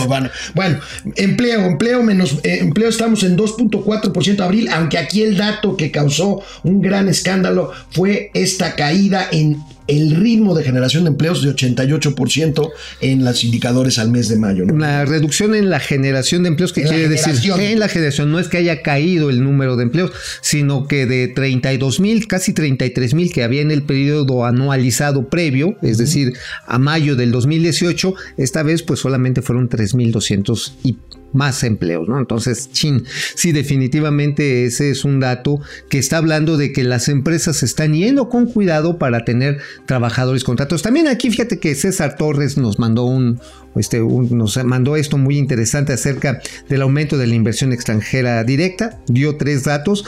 Bueno, 0.54 0.80
empleo, 1.16 1.64
empleo 1.64 2.02
menos 2.02 2.38
eh, 2.42 2.58
empleo 2.60 2.88
estamos 2.88 3.22
en 3.22 3.36
2.4% 3.36 4.36
de 4.36 4.42
abril, 4.42 4.68
aunque 4.68 4.98
aquí 4.98 5.22
el 5.22 5.36
dato 5.36 5.76
que 5.76 5.90
causó 5.90 6.42
un 6.62 6.80
gran 6.80 7.08
escándalo 7.08 7.72
fue 7.90 8.30
esta 8.34 8.74
caída 8.74 9.28
en 9.30 9.62
el 9.86 10.16
ritmo 10.16 10.54
de 10.54 10.64
generación 10.64 11.04
de 11.04 11.10
empleos 11.10 11.42
de 11.42 11.50
88% 11.54 12.70
en 13.00 13.24
los 13.24 13.44
indicadores 13.44 13.98
al 13.98 14.10
mes 14.10 14.28
de 14.28 14.36
mayo. 14.36 14.64
¿no? 14.64 14.76
La 14.76 15.04
reducción 15.04 15.54
en 15.54 15.70
la 15.70 15.80
generación 15.80 16.42
de 16.42 16.50
empleos, 16.50 16.72
¿qué 16.72 16.82
En 16.82 16.86
la 16.86 16.92
quiere 16.92 17.08
decir? 17.08 17.52
En 17.58 17.78
la 17.78 17.88
generación, 17.88 18.30
no 18.30 18.38
es 18.38 18.48
que 18.48 18.58
haya 18.58 18.82
caído 18.82 19.30
el 19.30 19.42
número 19.42 19.76
de 19.76 19.84
empleos, 19.84 20.12
sino 20.40 20.86
que 20.86 21.06
de 21.06 21.28
32 21.28 22.00
mil, 22.00 22.26
casi 22.26 22.52
33 22.52 23.14
mil 23.14 23.32
que 23.32 23.42
había 23.42 23.62
en 23.62 23.70
el 23.70 23.82
periodo 23.82 24.44
anualizado 24.44 25.28
previo, 25.28 25.76
es 25.82 25.98
decir, 25.98 26.34
a 26.66 26.78
mayo 26.78 27.16
del 27.16 27.32
2018, 27.32 28.14
esta 28.36 28.62
vez 28.62 28.82
pues 28.82 29.00
solamente 29.00 29.42
fueron 29.42 29.68
3.200 29.68 30.72
y 30.84 30.96
más 31.32 31.62
empleos, 31.64 32.08
¿no? 32.08 32.18
Entonces, 32.18 32.70
chin, 32.70 33.04
sí, 33.34 33.52
definitivamente 33.52 34.66
ese 34.66 34.90
es 34.90 35.04
un 35.04 35.20
dato 35.20 35.60
que 35.88 35.98
está 35.98 36.18
hablando 36.18 36.56
de 36.56 36.72
que 36.72 36.84
las 36.84 37.08
empresas 37.08 37.62
están 37.62 37.94
yendo 37.94 38.28
con 38.28 38.46
cuidado 38.46 38.98
para 38.98 39.24
tener 39.24 39.58
trabajadores 39.86 40.44
contratos. 40.44 40.82
También 40.82 41.08
aquí 41.08 41.30
fíjate 41.30 41.58
que 41.58 41.74
César 41.74 42.16
Torres 42.16 42.56
nos 42.56 42.78
mandó 42.78 43.04
un, 43.04 43.40
este, 43.76 44.00
nos 44.00 44.62
mandó 44.64 44.96
esto 44.96 45.18
muy 45.18 45.38
interesante 45.38 45.92
acerca 45.92 46.40
del 46.68 46.82
aumento 46.82 47.16
de 47.16 47.26
la 47.26 47.34
inversión 47.34 47.72
extranjera 47.72 48.44
directa, 48.44 49.00
dio 49.06 49.36
tres 49.36 49.64
datos 49.64 50.04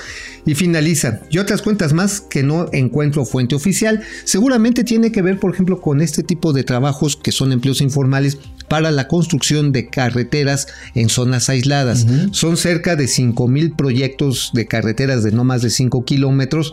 y 0.46 0.54
finaliza. 0.54 1.20
Y 1.30 1.38
otras 1.38 1.62
cuentas 1.62 1.92
más 1.92 2.20
que 2.20 2.42
no 2.42 2.66
encuentro 2.72 3.24
fuente 3.24 3.54
oficial. 3.54 4.02
Seguramente 4.24 4.84
tiene 4.84 5.10
que 5.10 5.22
ver, 5.22 5.38
por 5.38 5.52
ejemplo, 5.52 5.80
con 5.80 6.00
este 6.00 6.22
tipo 6.22 6.52
de 6.52 6.64
trabajos 6.64 7.16
que 7.16 7.32
son 7.32 7.52
empleos 7.52 7.80
informales 7.80 8.38
para 8.68 8.90
la 8.90 9.08
construcción 9.08 9.72
de 9.72 9.88
carreteras 9.88 10.66
en 10.94 11.08
zonas 11.08 11.48
aisladas. 11.48 12.06
Son 12.32 12.56
cerca 12.56 12.96
de 12.96 13.08
5 13.08 13.48
mil 13.48 13.72
proyectos 13.72 14.50
de 14.54 14.66
carreteras 14.66 15.22
de 15.22 15.32
no 15.32 15.44
más 15.44 15.62
de 15.62 15.70
5 15.70 16.04
kilómetros. 16.04 16.72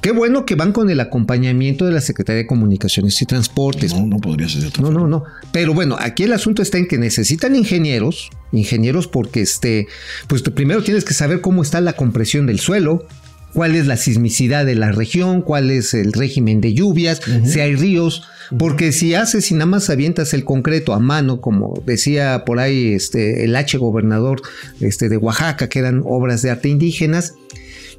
Qué 0.00 0.12
bueno 0.12 0.44
que 0.44 0.54
van 0.54 0.72
con 0.72 0.90
el 0.90 1.00
acompañamiento 1.00 1.86
de 1.86 1.92
la 1.92 2.02
Secretaría 2.02 2.42
de 2.42 2.46
Comunicaciones 2.46 3.20
y 3.22 3.24
Transportes. 3.24 3.94
No, 3.94 4.06
no 4.06 4.18
podría 4.18 4.48
ser 4.48 4.60
de 4.60 4.68
otra 4.68 4.82
No, 4.82 4.90
no, 4.90 5.06
no. 5.06 5.24
Pero 5.50 5.72
bueno, 5.72 5.96
aquí 5.98 6.24
el 6.24 6.34
asunto 6.34 6.60
está 6.60 6.76
en 6.76 6.86
que 6.86 6.98
necesitan 6.98 7.56
ingenieros, 7.56 8.28
ingenieros 8.52 9.08
porque 9.08 9.40
este, 9.40 9.86
pues 10.26 10.42
primero 10.42 10.82
tienes 10.82 11.04
que 11.04 11.14
saber 11.14 11.40
cómo 11.40 11.62
está 11.62 11.80
la 11.80 11.94
compresión 11.94 12.46
del 12.46 12.60
suelo, 12.60 13.06
cuál 13.54 13.76
es 13.76 13.86
la 13.86 13.96
sismicidad 13.96 14.66
de 14.66 14.74
la 14.74 14.92
región, 14.92 15.40
cuál 15.40 15.70
es 15.70 15.94
el 15.94 16.12
régimen 16.12 16.60
de 16.60 16.74
lluvias, 16.74 17.20
si 17.44 17.60
hay 17.60 17.76
ríos, 17.76 18.24
porque 18.58 18.92
si 18.92 19.14
haces 19.14 19.50
y 19.50 19.54
nada 19.54 19.66
más 19.66 19.88
avientas 19.88 20.34
el 20.34 20.44
concreto 20.44 20.92
a 20.92 20.98
mano, 20.98 21.40
como 21.40 21.82
decía 21.86 22.44
por 22.44 22.58
ahí 22.58 22.92
este, 22.92 23.44
el 23.44 23.56
H 23.56 23.78
gobernador 23.78 24.42
este, 24.80 25.08
de 25.08 25.16
Oaxaca, 25.16 25.68
que 25.68 25.78
eran 25.78 26.02
obras 26.04 26.42
de 26.42 26.50
arte 26.50 26.68
indígenas, 26.68 27.34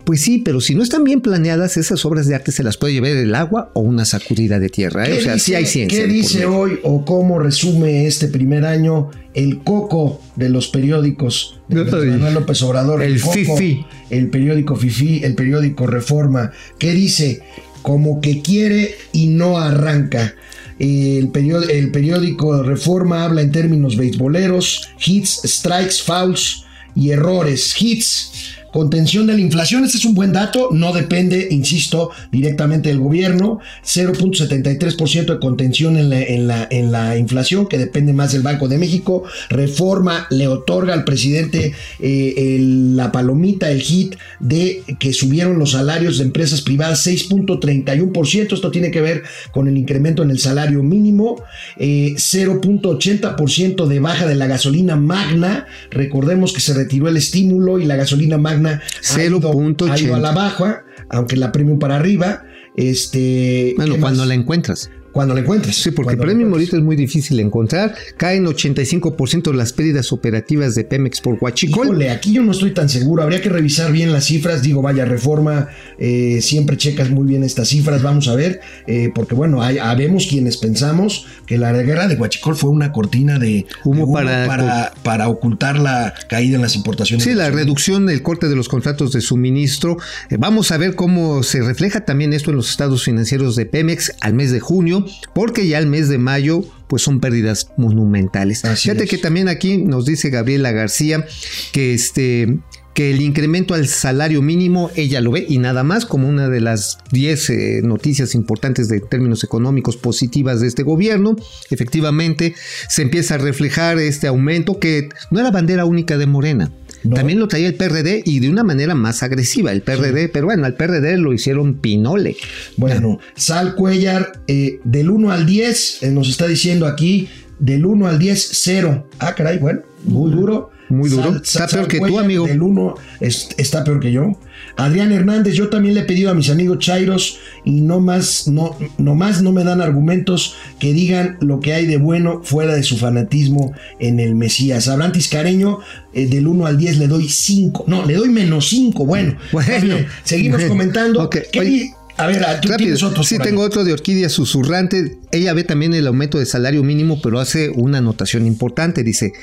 pues 0.05 0.21
sí, 0.21 0.37
pero 0.37 0.61
si 0.61 0.75
no 0.75 0.83
están 0.83 1.03
bien 1.03 1.19
planeadas, 1.19 1.77
esas 1.77 2.05
obras 2.05 2.27
de 2.27 2.35
arte 2.35 2.51
se 2.51 2.63
las 2.63 2.77
puede 2.77 2.93
llevar 2.93 3.11
el 3.11 3.33
agua 3.33 3.71
o 3.73 3.81
una 3.81 4.05
sacudida 4.05 4.59
de 4.59 4.69
tierra. 4.69 5.07
¿eh? 5.07 5.17
O 5.17 5.21
sea, 5.21 5.33
dice, 5.33 5.45
sí 5.45 5.55
hay 5.55 5.65
ciencia. 5.65 5.99
¿Qué 5.99 6.07
dice 6.07 6.45
hoy 6.45 6.79
o 6.83 7.03
cómo 7.03 7.39
resume 7.39 8.05
este 8.05 8.27
primer 8.27 8.65
año 8.65 9.09
el 9.33 9.63
coco 9.63 10.21
de 10.35 10.49
los 10.49 10.67
periódicos 10.67 11.59
de 11.67 11.83
Manuel 11.83 12.35
López 12.35 12.61
Obrador? 12.61 13.01
el 13.01 13.19
coco, 13.19 13.33
Fifi. 13.33 13.85
El 14.11 14.29
periódico 14.29 14.75
Fifi, 14.75 15.23
el 15.23 15.33
periódico 15.33 15.87
Reforma. 15.87 16.51
¿Qué 16.77 16.93
dice? 16.93 17.41
Como 17.81 18.21
que 18.21 18.41
quiere 18.41 18.95
y 19.11 19.27
no 19.27 19.57
arranca. 19.57 20.35
El 20.77 21.29
periódico, 21.29 21.71
el 21.71 21.91
periódico 21.91 22.61
Reforma 22.61 23.23
habla 23.23 23.41
en 23.41 23.51
términos 23.51 23.97
beisboleros, 23.97 24.89
hits, 25.03 25.41
strikes, 25.45 26.03
fouls 26.05 26.65
y 26.95 27.09
errores. 27.09 27.73
Hits, 27.79 28.55
contención 28.75 29.25
de 29.25 29.35
la 29.35 29.39
inflación, 29.39 29.85
este 29.85 29.99
es 29.99 30.03
un 30.03 30.15
buen 30.15 30.33
dato, 30.33 30.67
no 30.73 30.91
depende, 30.91 31.47
insisto, 31.49 32.11
directamente 32.29 32.89
del 32.89 32.99
gobierno. 32.99 33.59
0.73% 33.85 35.25
de 35.27 35.39
contención 35.39 35.95
en 35.95 36.09
la, 36.09 36.21
en, 36.21 36.47
la, 36.47 36.67
en 36.69 36.91
la 36.91 37.17
inflación, 37.17 37.67
que 37.67 37.77
depende 37.77 38.11
más 38.11 38.33
del 38.33 38.41
Banco 38.41 38.67
de 38.67 38.77
México. 38.77 39.23
Reforma 39.47 40.27
le 40.29 40.49
otorga 40.49 40.93
al 40.93 41.05
presidente 41.05 41.71
eh, 42.01 42.57
la 42.59 43.13
palomita, 43.13 43.71
el 43.71 43.79
hit 43.81 44.17
de 44.41 44.83
que 44.99 45.13
subieron 45.13 45.57
los 45.57 45.71
salarios 45.71 46.17
de 46.17 46.25
empresas 46.25 46.61
privadas 46.61 47.07
6.31%. 47.07 48.53
Esto 48.53 48.71
tiene 48.71 48.91
que 48.91 48.99
ver 48.99 49.23
con 49.53 49.69
el 49.69 49.77
incremento 49.77 50.21
en 50.21 50.31
el 50.31 50.39
salario 50.39 50.83
mínimo. 50.83 51.41
Eh, 51.77 52.15
0.80% 52.17 53.85
de 53.85 53.99
baja 54.01 54.27
de 54.27 54.35
la 54.35 54.47
gasolina 54.47 54.97
magna. 54.97 55.65
Recordemos 55.91 56.51
que 56.51 56.59
se 56.59 56.73
retiró 56.73 57.07
el 57.07 57.15
estímulo 57.15 57.79
y 57.79 57.85
la 57.85 57.95
gasolina 57.95 58.37
magna 58.37 58.64
ido, 58.73 58.81
0.80. 59.01 59.91
ha 59.91 59.99
ido 59.99 60.15
a 60.15 60.19
la 60.19 60.31
baja, 60.31 60.83
aunque 61.09 61.35
la 61.37 61.51
premium 61.51 61.79
para 61.79 61.95
arriba. 61.95 62.43
Este, 62.75 63.73
Bueno, 63.77 63.95
¿qué 63.95 64.01
cuando 64.01 64.19
más? 64.19 64.27
la 64.27 64.33
encuentras. 64.33 64.89
Cuando 65.15 65.33
la 65.33 65.39
encuentres. 65.39 65.77
Sí, 65.77 65.91
porque 65.91 66.17
premium 66.17 66.49
encuentres. 66.49 66.53
ahorita 66.73 66.77
es 66.77 66.83
muy 66.83 66.95
difícil 66.97 67.37
de 67.37 67.43
encontrar. 67.43 67.95
Caen 68.17 68.45
85% 68.45 69.53
las 69.53 69.71
pérdidas 69.71 70.11
operativas 70.11 70.75
de 70.75 70.83
Pemex 70.83 71.21
por 71.21 71.37
Huachicol. 71.39 71.85
Híjole, 71.87 72.09
aquí 72.09 72.33
yo 72.33 72.43
no 72.43 72.51
estoy 72.51 72.71
tan 72.73 72.89
seguro. 72.89 73.23
Habría 73.23 73.41
que 73.41 73.47
revisar 73.47 73.93
bien 73.93 74.11
las 74.11 74.25
cifras. 74.25 74.61
Digo, 74.61 74.81
vaya, 74.81 75.05
reforma, 75.05 75.69
eh, 75.97 76.39
siempre 76.41 76.75
checas 76.75 77.09
muy 77.11 77.25
bien 77.25 77.45
estas 77.45 77.69
cifras. 77.69 78.03
Vamos 78.03 78.27
a 78.27 78.35
ver, 78.35 78.59
eh, 78.87 79.09
porque 79.15 79.35
bueno, 79.35 79.61
hay, 79.63 79.77
habemos 79.77 80.27
quienes 80.27 80.57
pensamos 80.57 81.25
que 81.45 81.57
la 81.57 81.71
guerra 81.71 82.09
de 82.09 82.15
Huachicol 82.15 82.57
fue 82.57 82.69
una 82.71 82.91
cortina 82.91 83.39
de 83.39 83.65
Humo 83.85 84.07
de 84.07 84.11
para- 84.13 84.47
para, 84.47 84.93
para 85.01 85.29
ocultar 85.29 85.79
la 85.79 86.13
caída 86.29 86.57
en 86.57 86.61
las 86.61 86.75
importaciones. 86.75 87.23
Sí, 87.23 87.33
la 87.33 87.49
reducción 87.51 88.05
del 88.05 88.21
corte 88.21 88.49
de 88.49 88.55
los 88.57 88.67
contratos 88.67 89.13
de 89.13 89.21
suministro. 89.21 89.95
Eh, 90.29 90.35
vamos 90.37 90.71
a 90.73 90.77
ver 90.77 90.95
cómo 90.95 91.41
se 91.43 91.61
refleja 91.61 92.03
también 92.03 92.33
esto 92.33 92.49
en 92.49 92.57
los 92.57 92.69
estados 92.69 93.03
financieros 93.05 93.55
de 93.55 93.65
Pemex 93.65 94.11
al 94.19 94.33
mes 94.33 94.51
de 94.51 94.59
junio, 94.59 95.04
porque 95.33 95.67
ya 95.67 95.79
el 95.79 95.87
mes 95.87 96.09
de 96.09 96.17
mayo 96.17 96.63
pues 96.87 97.01
son 97.01 97.19
pérdidas 97.19 97.71
monumentales. 97.77 98.63
Así 98.65 98.83
Fíjate 98.83 99.05
es. 99.05 99.09
que 99.09 99.17
también 99.17 99.47
aquí 99.47 99.77
nos 99.77 100.05
dice 100.05 100.29
Gabriela 100.29 100.71
García 100.71 101.25
que 101.71 101.93
este 101.93 102.59
que 102.95 103.11
el 103.11 103.21
incremento 103.21 103.73
al 103.73 103.87
salario 103.87 104.41
mínimo 104.41 104.89
ella 104.95 105.19
lo 105.19 105.31
ve 105.31 105.45
y 105.47 105.57
nada 105.57 105.83
más 105.83 106.05
como 106.05 106.29
una 106.29 106.47
de 106.47 106.61
las 106.61 106.97
10 107.11 107.49
eh, 107.49 107.81
noticias 107.83 108.33
importantes 108.33 108.87
de 108.87 109.01
términos 109.01 109.43
económicos 109.43 109.97
positivas 109.97 110.61
de 110.61 110.67
este 110.67 110.81
gobierno. 110.81 111.35
Efectivamente, 111.69 112.55
se 112.87 113.01
empieza 113.01 113.35
a 113.35 113.37
reflejar 113.37 113.99
este 113.99 114.27
aumento 114.27 114.79
que 114.79 115.09
no 115.29 115.41
era 115.41 115.51
bandera 115.51 115.83
única 115.83 116.17
de 116.17 116.25
Morena. 116.25 116.71
No. 117.03 117.15
También 117.15 117.37
lo 117.37 117.49
traía 117.49 117.67
el 117.67 117.75
PRD 117.75 118.23
y 118.25 118.39
de 118.39 118.49
una 118.49 118.63
manera 118.63 118.95
más 118.95 119.21
agresiva 119.23 119.73
el 119.73 119.81
PRD, 119.81 120.29
pero 120.29 120.45
bueno, 120.45 120.65
al 120.65 120.75
PRD 120.75 121.17
lo 121.17 121.33
hicieron 121.33 121.75
pinole. 121.75 122.37
Bueno, 122.77 123.19
Sal 123.35 123.75
Cuellar, 123.75 124.41
eh, 124.47 124.79
del 124.85 125.09
1 125.09 125.31
al 125.31 125.45
10, 125.45 126.01
eh, 126.01 126.11
nos 126.11 126.29
está 126.29 126.47
diciendo 126.47 126.87
aquí, 126.87 127.27
del 127.59 127.85
1 127.85 128.07
al 128.07 128.17
10, 128.17 128.49
0. 128.53 129.09
Ah, 129.19 129.35
caray, 129.35 129.59
bueno, 129.59 129.81
muy 130.05 130.31
duro. 130.31 130.71
Muy 130.89 131.09
duro. 131.09 131.35
Está 131.35 131.67
peor 131.67 131.87
que 131.87 131.99
tú, 131.99 132.19
amigo. 132.19 132.45
Del 132.45 132.61
1 132.61 132.95
es- 133.19 133.49
está 133.57 133.83
peor 133.83 133.99
que 133.99 134.11
yo. 134.11 134.37
Adrián 134.77 135.11
Hernández, 135.11 135.53
yo 135.55 135.69
también 135.69 135.95
le 135.95 136.01
he 136.01 136.03
pedido 136.03 136.29
a 136.29 136.33
mis 136.33 136.49
amigos 136.49 136.79
Chairos 136.79 137.39
y 137.63 137.81
no 137.81 137.99
más, 137.99 138.47
no, 138.47 138.75
no 138.97 139.15
más 139.15 139.41
no 139.41 139.51
me 139.51 139.63
dan 139.63 139.81
argumentos 139.81 140.55
que 140.79 140.93
digan 140.93 141.37
lo 141.41 141.59
que 141.59 141.73
hay 141.73 141.85
de 141.85 141.97
bueno 141.97 142.41
fuera 142.43 142.73
de 142.75 142.83
su 142.83 142.97
fanatismo 142.97 143.73
en 143.99 144.19
el 144.19 144.35
Mesías. 144.35 144.87
Abraham 144.87 145.13
Tiscareño, 145.13 145.79
eh, 146.13 146.27
del 146.27 146.47
1 146.47 146.65
al 146.65 146.77
10 146.77 146.97
le 146.97 147.07
doy 147.07 147.29
5. 147.29 147.85
No, 147.87 148.05
le 148.05 148.15
doy 148.15 148.29
menos 148.29 148.67
5. 148.69 149.05
Bueno, 149.05 149.37
Bueno, 149.51 149.95
seguimos 150.23 150.57
bueno, 150.59 150.69
comentando. 150.69 151.23
ok. 151.23 151.37
¿Qué 151.51 151.59
Oye, 151.59 151.93
a 152.17 152.27
ver, 152.27 152.45
tú 152.61 152.69
Rápido. 152.69 152.95
otros 153.07 153.27
Sí, 153.27 153.37
tengo 153.39 153.61
otro 153.61 153.83
de 153.83 153.91
Orquídea 153.91 154.29
Susurrante. 154.29 155.17
Ella 155.31 155.53
ve 155.53 155.65
también 155.65 155.93
el 155.93 156.07
aumento 156.07 156.39
de 156.39 156.45
salario 156.45 156.81
mínimo, 156.81 157.19
pero 157.21 157.39
hace 157.39 157.69
una 157.69 157.97
anotación 157.97 158.45
importante. 158.45 159.03
Dice, 159.03 159.33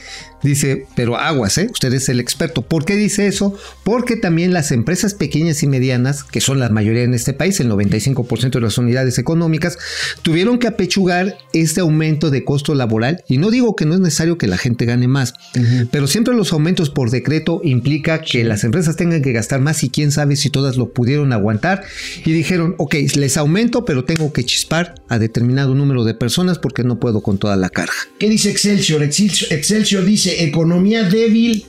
dice, 0.42 0.86
pero 0.94 1.18
aguas, 1.18 1.58
¿eh? 1.58 1.68
Usted 1.70 1.92
es 1.92 2.08
el 2.08 2.18
experto. 2.18 2.62
¿Por 2.62 2.86
qué 2.86 2.96
dice 2.96 3.26
eso? 3.26 3.54
Porque 3.84 4.16
también 4.16 4.54
las 4.54 4.72
empresas 4.72 5.12
pequeñas 5.12 5.62
y 5.62 5.66
medianas, 5.66 6.24
que 6.24 6.40
son 6.40 6.60
la 6.60 6.70
mayoría 6.70 7.02
en 7.02 7.12
este 7.12 7.34
país, 7.34 7.60
el 7.60 7.70
95% 7.70 8.50
de 8.50 8.60
las 8.60 8.78
unidades 8.78 9.18
económicas, 9.18 9.76
tuvieron 10.22 10.58
que 10.58 10.68
apechugar 10.68 11.36
este 11.52 11.82
aumento 11.82 12.30
de 12.30 12.42
costo 12.42 12.74
laboral. 12.74 13.22
Y 13.28 13.36
no 13.36 13.50
digo 13.50 13.76
que 13.76 13.84
no 13.84 13.94
es 13.94 14.00
necesario 14.00 14.38
que 14.38 14.46
la 14.46 14.56
gente 14.56 14.86
gane 14.86 15.08
más, 15.08 15.34
pero 15.90 16.06
siempre 16.06 16.34
los 16.34 16.52
aumentos 16.54 16.88
por 16.88 17.10
decreto 17.10 17.60
implica 17.64 18.22
que 18.22 18.44
las 18.44 18.64
empresas 18.64 18.96
tengan 18.96 19.20
que 19.20 19.32
gastar 19.32 19.60
más 19.60 19.84
y 19.84 19.90
quién 19.90 20.10
sabe 20.10 20.36
si 20.36 20.48
todas 20.48 20.78
lo 20.78 20.92
pudieron 20.92 21.32
aguantar. 21.34 21.82
Y 22.24 22.32
dijeron, 22.32 22.61
ok, 22.78 22.94
les 23.16 23.36
aumento, 23.36 23.84
pero 23.84 24.04
tengo 24.04 24.32
que 24.32 24.44
chispar 24.44 24.94
a 25.08 25.18
determinado 25.18 25.74
número 25.74 26.04
de 26.04 26.14
personas 26.14 26.58
porque 26.58 26.84
no 26.84 26.98
puedo 26.98 27.22
con 27.22 27.38
toda 27.38 27.56
la 27.56 27.70
carga. 27.70 27.94
¿Qué 28.18 28.28
dice 28.28 28.50
Excelsior? 28.50 29.02
Excelsior, 29.02 30.04
dice 30.04 30.44
economía 30.44 31.04
débil 31.04 31.64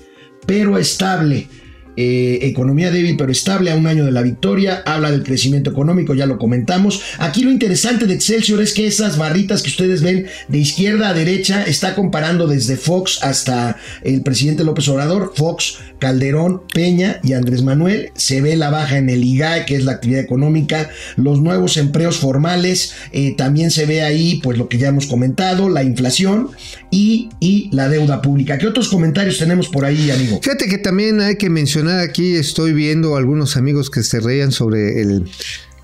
pero 0.45 0.77
estable. 0.77 1.47
Eh, 1.95 2.39
economía 2.41 2.89
débil 2.89 3.15
pero 3.17 3.31
estable 3.31 3.69
a 3.69 3.75
un 3.75 3.85
año 3.85 4.03
de 4.03 4.11
la 4.11 4.23
victoria, 4.23 4.81
habla 4.83 5.11
del 5.11 5.21
crecimiento 5.21 5.69
económico, 5.69 6.15
ya 6.15 6.25
lo 6.25 6.39
comentamos. 6.39 7.01
Aquí 7.19 7.43
lo 7.43 7.51
interesante 7.51 8.07
de 8.07 8.15
Excelsior 8.15 8.61
es 8.61 8.73
que 8.73 8.87
esas 8.87 9.17
barritas 9.17 9.61
que 9.61 9.69
ustedes 9.69 10.01
ven 10.01 10.25
de 10.47 10.57
izquierda 10.57 11.09
a 11.09 11.13
derecha 11.13 11.63
está 11.63 11.93
comparando 11.93 12.47
desde 12.47 12.77
Fox 12.77 13.19
hasta 13.21 13.77
el 14.01 14.23
presidente 14.23 14.63
López 14.63 14.87
Obrador, 14.87 15.33
Fox, 15.35 15.77
Calderón, 16.03 16.63
Peña 16.73 17.21
y 17.23 17.31
Andrés 17.31 17.63
Manuel. 17.63 18.11
Se 18.13 18.41
ve 18.41 18.57
la 18.57 18.69
baja 18.69 18.97
en 18.97 19.09
el 19.09 19.23
IGAE, 19.23 19.65
que 19.65 19.77
es 19.77 19.85
la 19.85 19.93
actividad 19.93 20.19
económica, 20.19 20.89
los 21.15 21.39
nuevos 21.41 21.77
empleos 21.77 22.17
formales, 22.17 22.93
eh, 23.13 23.35
también 23.37 23.71
se 23.71 23.85
ve 23.85 24.01
ahí 24.01 24.41
pues 24.43 24.57
lo 24.57 24.67
que 24.67 24.77
ya 24.77 24.89
hemos 24.89 25.07
comentado, 25.07 25.69
la 25.69 25.81
inflación 25.81 26.49
y, 26.91 27.29
y 27.39 27.69
la 27.71 27.87
deuda 27.87 28.21
pública. 28.21 28.57
¿Qué 28.57 28.67
otros 28.67 28.89
comentarios 28.89 29.37
tenemos 29.37 29.69
por 29.69 29.85
ahí, 29.85 30.11
amigo? 30.11 30.41
Fíjate 30.43 30.67
que 30.67 30.77
también 30.77 31.21
hay 31.21 31.37
que 31.37 31.49
mencionar 31.49 31.99
aquí, 31.99 32.35
estoy 32.35 32.73
viendo 32.73 33.15
algunos 33.15 33.55
amigos 33.55 33.89
que 33.89 34.03
se 34.03 34.19
reían 34.19 34.51
sobre 34.51 35.01
el, 35.01 35.23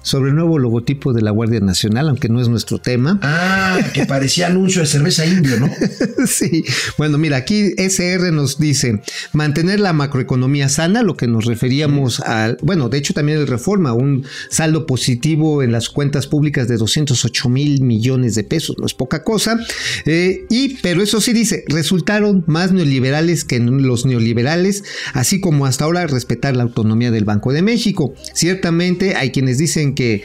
sobre 0.01 0.29
el 0.29 0.35
nuevo 0.35 0.59
logotipo 0.59 1.13
de 1.13 1.21
la 1.21 1.31
Guardia 1.31 1.59
Nacional, 1.59 2.09
aunque 2.09 2.29
no 2.29 2.41
es 2.41 2.47
nuestro 2.47 2.79
tema. 2.79 3.19
Ah, 3.21 3.79
que 3.93 4.05
parecía 4.05 4.47
anuncio 4.47 4.81
de 4.81 4.87
cerveza 4.87 5.25
indio, 5.25 5.59
¿no? 5.59 5.69
Sí, 6.27 6.63
bueno, 6.97 7.17
mira, 7.17 7.37
aquí 7.37 7.73
SR 7.77 8.31
nos 8.31 8.59
dice 8.59 9.01
mantener 9.31 9.79
la 9.79 9.93
macroeconomía 9.93 10.67
sana, 10.67 11.01
lo 11.01 11.15
que 11.15 11.27
nos 11.27 11.45
referíamos 11.45 12.19
al, 12.19 12.57
bueno, 12.61 12.89
de 12.89 12.97
hecho 12.97 13.13
también 13.13 13.39
el 13.39 13.47
reforma, 13.47 13.93
un 13.93 14.25
saldo 14.49 14.85
positivo 14.85 15.63
en 15.63 15.71
las 15.71 15.89
cuentas 15.89 16.27
públicas 16.27 16.67
de 16.67 16.77
208 16.77 17.49
mil 17.49 17.81
millones 17.81 18.35
de 18.35 18.43
pesos, 18.43 18.75
no 18.77 18.85
es 18.85 18.93
poca 18.93 19.23
cosa, 19.23 19.59
eh, 20.05 20.45
y, 20.49 20.75
pero 20.81 21.01
eso 21.01 21.21
sí 21.21 21.33
dice, 21.33 21.63
resultaron 21.67 22.43
más 22.47 22.71
neoliberales 22.71 23.45
que 23.45 23.59
los 23.59 24.05
neoliberales, 24.05 24.83
así 25.13 25.39
como 25.39 25.65
hasta 25.65 25.85
ahora 25.85 26.07
respetar 26.07 26.55
la 26.55 26.63
autonomía 26.63 27.11
del 27.11 27.25
Banco 27.25 27.53
de 27.53 27.61
México. 27.61 28.13
Ciertamente 28.33 29.15
hay 29.15 29.31
quienes 29.31 29.57
dicen 29.57 29.88
que 29.95 30.23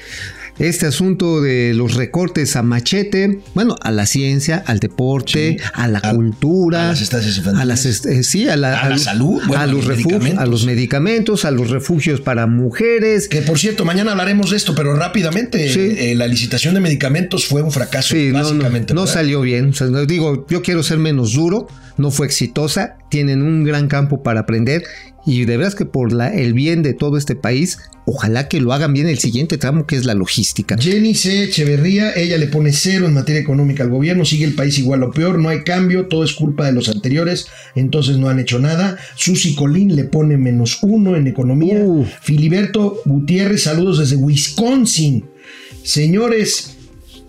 este 0.58 0.86
asunto 0.86 1.40
de 1.42 1.74
los 1.74 1.94
recortes 1.94 2.54
a 2.54 2.62
machete, 2.62 3.40
bueno, 3.54 3.74
a 3.82 3.90
la 3.90 4.06
ciencia, 4.06 4.62
al 4.66 4.78
deporte, 4.78 5.56
Sí. 5.58 5.64
a 5.74 5.88
la 5.88 5.98
A- 6.00 6.12
cultura, 6.14 6.84
a 6.84 6.92
las 6.92 7.00
estancias 7.02 7.36
infantiles. 7.38 7.62
a 7.62 7.64
las 7.64 7.86
est- 7.86 8.06
eh, 8.06 8.22
sí, 8.22 8.48
a 8.48 8.54
la, 8.56 8.78
A 8.80 8.88
la 8.90 8.98
salud, 8.98 9.42
bueno, 9.48 9.60
a 9.60 9.66
los 9.66 9.84
refugios, 9.86 10.38
a 10.38 10.46
los 10.46 10.64
medicamentos, 10.64 11.44
a 11.44 11.50
los 11.50 11.70
refugios 11.70 12.20
para 12.20 12.46
mujeres. 12.46 13.26
Que 13.28 13.42
por 13.42 13.58
cierto, 13.58 13.84
mañana 13.84 14.12
hablaremos 14.12 14.50
de 14.52 14.56
esto, 14.58 14.76
pero 14.76 14.94
rápidamente, 14.94 15.68
Sí. 15.68 15.80
eh, 15.98 16.14
la 16.14 16.28
licitación 16.28 16.74
de 16.74 16.80
medicamentos 16.80 17.46
fue 17.46 17.60
un 17.62 17.72
fracaso, 17.72 18.14
Sí, 18.14 18.28
no, 18.30 18.38
no, 18.38 18.44
básicamente. 18.44 18.94
no 18.94 19.08
salió 19.08 19.40
bien. 19.40 19.70
O 19.70 19.72
sea, 19.74 19.88
digo, 20.06 20.46
yo 20.48 20.62
quiero 20.62 20.84
ser 20.84 20.98
menos 20.98 21.32
duro, 21.32 21.66
no 21.96 22.10
fue 22.10 22.26
exitosa, 22.26 22.96
tienen 23.10 23.42
un 23.42 23.64
gran 23.64 23.88
campo 23.88 24.22
para 24.22 24.40
aprender 24.40 24.84
y 25.26 25.44
de 25.44 25.56
veras 25.56 25.74
que 25.74 25.86
por 25.86 26.12
la, 26.12 26.28
el 26.34 26.52
bien 26.52 26.82
de 26.82 26.92
todo 26.92 27.16
este 27.16 27.34
país, 27.34 27.78
ojalá 28.04 28.48
que 28.48 28.60
lo 28.60 28.72
hagan 28.72 28.92
bien 28.92 29.08
el 29.08 29.18
siguiente 29.18 29.56
tramo 29.56 29.86
que 29.86 29.96
es 29.96 30.04
la 30.04 30.14
logística. 30.14 30.76
Jenny 30.78 31.14
C. 31.14 31.44
Echeverría, 31.44 32.12
ella 32.14 32.36
le 32.36 32.46
pone 32.46 32.72
cero 32.72 33.06
en 33.06 33.14
materia 33.14 33.40
económica 33.40 33.82
al 33.82 33.90
gobierno, 33.90 34.24
sigue 34.24 34.44
el 34.44 34.54
país 34.54 34.78
igual 34.78 35.02
o 35.02 35.10
peor, 35.10 35.38
no 35.38 35.48
hay 35.48 35.62
cambio, 35.62 36.06
todo 36.08 36.24
es 36.24 36.34
culpa 36.34 36.66
de 36.66 36.72
los 36.72 36.88
anteriores, 36.88 37.46
entonces 37.74 38.18
no 38.18 38.28
han 38.28 38.38
hecho 38.38 38.58
nada. 38.58 38.98
Susi 39.14 39.54
Colín 39.54 39.96
le 39.96 40.04
pone 40.04 40.36
menos 40.36 40.78
uno 40.82 41.16
en 41.16 41.26
economía. 41.26 41.78
Uh. 41.78 42.06
Filiberto 42.20 43.00
Gutiérrez, 43.04 43.62
saludos 43.62 43.98
desde 43.98 44.16
Wisconsin. 44.16 45.24
Señores, 45.82 46.73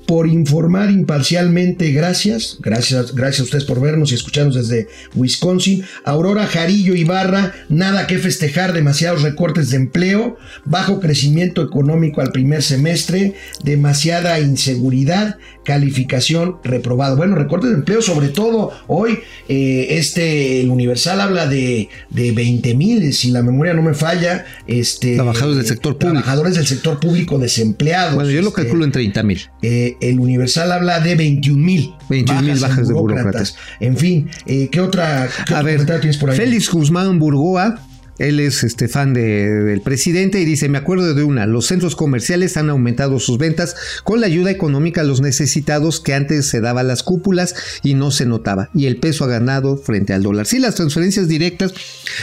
por 0.07 0.27
informar 0.27 0.91
imparcialmente, 0.91 1.91
gracias. 1.91 2.57
Gracias, 2.59 3.13
gracias 3.15 3.41
a 3.41 3.43
ustedes 3.43 3.65
por 3.65 3.81
vernos 3.81 4.11
y 4.11 4.15
escucharnos 4.15 4.55
desde 4.55 4.87
Wisconsin. 5.15 5.83
Aurora 6.03 6.47
Jarillo 6.47 6.95
Ibarra, 6.95 7.53
nada 7.69 8.07
que 8.07 8.17
festejar, 8.17 8.73
demasiados 8.73 9.21
recortes 9.21 9.69
de 9.69 9.77
empleo, 9.77 10.37
bajo 10.63 10.99
crecimiento 10.99 11.61
económico 11.61 12.21
al 12.21 12.31
primer 12.31 12.63
semestre, 12.63 13.35
demasiada 13.63 14.39
inseguridad, 14.39 15.37
calificación 15.65 16.57
reprobado. 16.63 17.17
Bueno, 17.17 17.35
recortes 17.35 17.71
de 17.71 17.75
empleo, 17.75 18.01
sobre 18.01 18.29
todo 18.29 18.71
hoy, 18.87 19.19
eh, 19.49 19.87
este, 19.89 20.61
el 20.61 20.69
Universal 20.69 21.19
habla 21.19 21.47
de, 21.47 21.89
de 22.09 22.31
20 22.31 22.75
mil, 22.75 23.13
si 23.13 23.31
la 23.31 23.41
memoria 23.41 23.73
no 23.73 23.81
me 23.81 23.93
falla, 23.93 24.45
este, 24.67 25.15
Trabajadores 25.15 25.57
del 25.57 25.65
sector 25.65 25.97
público. 25.97 26.13
Trabajadores 26.21 26.55
del 26.55 26.67
sector 26.67 26.99
público 26.99 27.37
desempleados. 27.39 28.15
Bueno, 28.15 28.29
yo 28.29 28.41
lo 28.41 28.49
este, 28.49 28.61
calculo 28.61 28.85
en 28.85 28.91
30 28.91 29.23
mil. 29.23 29.41
eh, 29.61 29.97
el 29.99 30.19
Universal 30.19 30.71
habla 30.71 30.99
de 31.01 31.15
21 31.15 31.63
mil 31.63 31.93
21,000 32.09 32.59
bajas 32.59 32.87
de 32.87 32.93
burócratas. 32.93 33.55
En 33.79 33.97
fin, 33.97 34.29
eh, 34.45 34.69
¿qué 34.71 34.79
otra 34.79 35.27
qué 35.47 35.55
A 35.55 35.61
ver, 35.61 35.85
tienes 35.85 36.17
por 36.17 36.29
ahí? 36.29 36.37
Félix 36.37 36.69
Guzmán 36.69 37.19
Burgoa, 37.19 37.79
él 38.17 38.39
es 38.39 38.63
este 38.63 38.87
fan 38.87 39.13
de- 39.13 39.49
del 39.63 39.81
presidente 39.81 40.39
y 40.41 40.45
dice, 40.45 40.69
me 40.69 40.77
acuerdo 40.77 41.13
de 41.13 41.23
una, 41.23 41.45
los 41.45 41.65
centros 41.67 41.95
comerciales 41.95 42.57
han 42.57 42.69
aumentado 42.69 43.19
sus 43.19 43.37
ventas 43.37 43.75
con 44.03 44.21
la 44.21 44.27
ayuda 44.27 44.51
económica 44.51 45.01
a 45.01 45.03
los 45.03 45.21
necesitados 45.21 45.99
que 45.99 46.13
antes 46.13 46.47
se 46.47 46.61
daba 46.61 46.81
a 46.81 46.83
las 46.83 47.03
cúpulas 47.03 47.55
y 47.83 47.93
no 47.93 48.11
se 48.11 48.25
notaba, 48.25 48.69
y 48.73 48.85
el 48.85 48.97
peso 48.97 49.23
ha 49.25 49.27
ganado 49.27 49.77
frente 49.77 50.13
al 50.13 50.23
dólar. 50.23 50.45
Sí, 50.45 50.59
las 50.59 50.75
transferencias 50.75 51.27
directas 51.27 51.73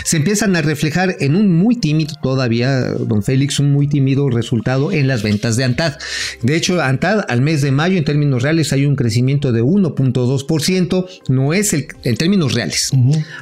se 0.04 0.16
empiezan 0.16 0.56
a 0.56 0.62
reflejar 0.62 1.16
en 1.20 1.37
un 1.37 1.52
muy 1.56 1.76
tímido 1.76 2.14
todavía, 2.22 2.80
don 2.92 3.22
Félix, 3.22 3.58
un 3.61 3.72
muy 3.72 3.87
tímido 3.88 4.30
resultado 4.30 4.92
en 4.92 5.06
las 5.08 5.22
ventas 5.22 5.56
de 5.56 5.64
ANTAD. 5.64 5.99
De 6.42 6.56
hecho, 6.56 6.80
ANTAD 6.80 7.25
al 7.28 7.42
mes 7.42 7.62
de 7.62 7.70
mayo 7.72 7.99
en 7.99 8.04
términos 8.04 8.42
reales 8.42 8.72
hay 8.72 8.87
un 8.87 8.96
crecimiento 8.96 9.52
de 9.52 9.62
1.2%, 9.62 11.06
no 11.28 11.52
es 11.52 11.72
el 11.72 11.87
en 12.04 12.16
términos 12.16 12.54
reales, 12.54 12.90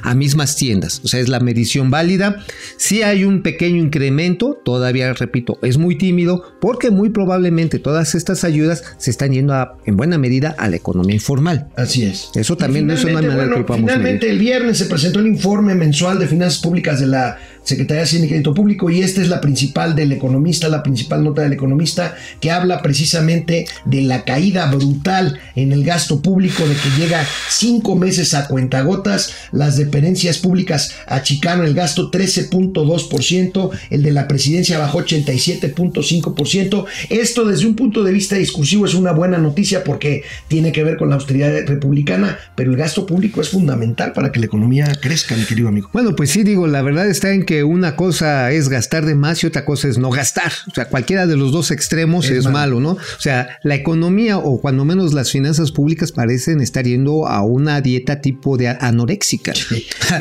a 0.03 0.15
mismas 0.15 0.55
tiendas, 0.55 1.01
o 1.03 1.07
sea, 1.07 1.19
es 1.19 1.29
la 1.29 1.39
medición 1.39 1.89
válida. 1.91 2.40
Sí 2.77 3.03
hay 3.03 3.23
un 3.25 3.41
pequeño 3.43 3.77
incremento, 3.81 4.59
todavía 4.63 5.13
repito, 5.13 5.57
es 5.61 5.77
muy 5.77 5.97
tímido 5.97 6.43
porque 6.59 6.91
muy 6.91 7.09
probablemente 7.09 7.79
todas 7.79 8.15
estas 8.15 8.43
ayudas 8.43 8.83
se 8.97 9.11
están 9.11 9.31
yendo 9.31 9.53
a- 9.53 9.77
en 9.85 9.97
buena 9.97 10.17
medida 10.17 10.55
a 10.57 10.67
la 10.69 10.75
economía 10.75 11.15
informal. 11.15 11.67
Así 11.75 12.03
es. 12.03 12.29
Eso 12.35 12.57
también, 12.57 12.87
no 12.87 12.93
hay 12.93 12.99
finalmente, 12.99 13.27
manera 13.27 13.43
que 13.45 13.49
bueno, 13.51 13.65
podamos 13.65 13.89
Finalmente, 13.91 14.29
el 14.29 14.39
viernes 14.39 14.77
se 14.77 14.85
presentó 14.85 15.19
el 15.19 15.27
informe 15.27 15.75
mensual 15.75 16.19
de 16.19 16.27
finanzas 16.27 16.59
públicas 16.61 16.99
de 16.99 17.07
la 17.07 17.37
Secretaría 17.63 18.01
de 18.01 18.03
Hacienda 18.05 18.25
y 18.25 18.29
Crédito 18.29 18.53
Público 18.53 18.89
y 18.89 19.01
esta 19.01 19.21
es 19.21 19.29
la 19.29 19.41
principal 19.41 19.95
del 19.95 20.11
economista, 20.11 20.67
la 20.67 20.83
principal 20.83 21.23
nota 21.23 21.43
del 21.43 21.53
economista 21.53 22.15
que 22.39 22.51
habla 22.51 22.81
precisamente 22.81 23.65
de 23.85 24.01
la 24.01 24.23
caída 24.23 24.69
brutal 24.71 25.39
en 25.55 25.71
el 25.71 25.83
gasto 25.83 26.21
público, 26.21 26.67
de 26.67 26.75
que 26.75 26.89
llega 26.99 27.25
cinco 27.49 27.95
meses 27.95 28.33
a 28.33 28.47
cuentagotas, 28.47 29.33
las 29.51 29.77
dependencias 29.77 30.37
públicas 30.39 30.95
achicaron 31.07 31.65
el 31.65 31.73
gasto 31.73 32.11
13.2%, 32.11 33.69
el 33.89 34.03
de 34.03 34.11
la 34.11 34.27
presidencia 34.27 34.79
bajó 34.79 35.01
87.5%. 35.01 36.85
Esto 37.09 37.45
desde 37.45 37.67
un 37.67 37.75
punto 37.75 38.03
de 38.03 38.11
vista 38.11 38.35
discursivo 38.35 38.85
es 38.85 38.93
una 38.93 39.11
buena 39.11 39.37
noticia 39.37 39.83
porque 39.83 40.23
tiene 40.47 40.71
que 40.71 40.83
ver 40.83 40.97
con 40.97 41.09
la 41.09 41.15
austeridad 41.15 41.51
republicana, 41.67 42.39
pero 42.55 42.71
el 42.71 42.77
gasto 42.77 43.05
público 43.05 43.41
es 43.41 43.49
fundamental 43.49 44.13
para 44.13 44.31
que 44.31 44.39
la 44.39 44.45
economía 44.47 44.91
crezca, 45.01 45.35
mi 45.35 45.45
querido 45.45 45.67
amigo. 45.67 45.89
Bueno, 45.93 46.15
pues 46.15 46.31
sí, 46.31 46.43
digo, 46.43 46.67
la 46.67 46.81
verdad 46.81 47.07
está 47.07 47.31
en 47.31 47.45
que 47.45 47.50
una 47.63 47.95
cosa 47.95 48.51
es 48.51 48.69
gastar 48.69 49.05
de 49.05 49.15
más 49.15 49.43
y 49.43 49.47
otra 49.47 49.65
cosa 49.65 49.87
es 49.87 49.97
no 49.97 50.09
gastar. 50.09 50.51
O 50.69 50.73
sea, 50.73 50.85
cualquiera 50.85 51.27
de 51.27 51.35
los 51.35 51.51
dos 51.51 51.71
extremos 51.71 52.25
Es 52.25 52.31
es, 52.31 52.43
malo. 52.45 52.51
malo. 52.53 52.79
¿no? 52.79 52.89
O 52.91 53.19
sea, 53.21 53.59
la 53.63 53.75
economía 53.75 54.37
o 54.37 54.59
cuando 54.61 54.85
menos 54.85 55.13
las 55.13 55.31
finanzas 55.31 55.71
públicas 55.71 56.11
parecen 56.11 56.61
estar 56.61 56.85
yendo 56.85 57.27
a 57.27 57.43
una 57.43 57.81
dieta 57.81 58.21
tipo 58.21 58.57
de 58.57 58.69
anoréxica. 58.69 59.53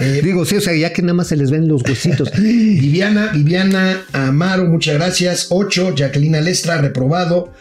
Eh, 0.00 0.20
digo, 0.22 0.44
sí, 0.44 0.56
o 0.56 0.60
sea, 0.60 0.74
ya 0.74 0.92
que 0.92 1.02
nada 1.02 1.14
más 1.14 1.28
se 1.28 1.36
les 1.36 1.50
ven 1.50 1.66
los 1.66 1.82
huesitos. 1.82 2.30
Viviana, 2.38 3.32
Viviana 3.32 4.02
Amaro, 4.12 4.66
muchas 4.66 4.94
gracias. 4.94 5.48
8, 5.50 5.94
Jacqueline 5.96 6.36
Alestra, 6.36 6.80
reprobado. 6.80 7.52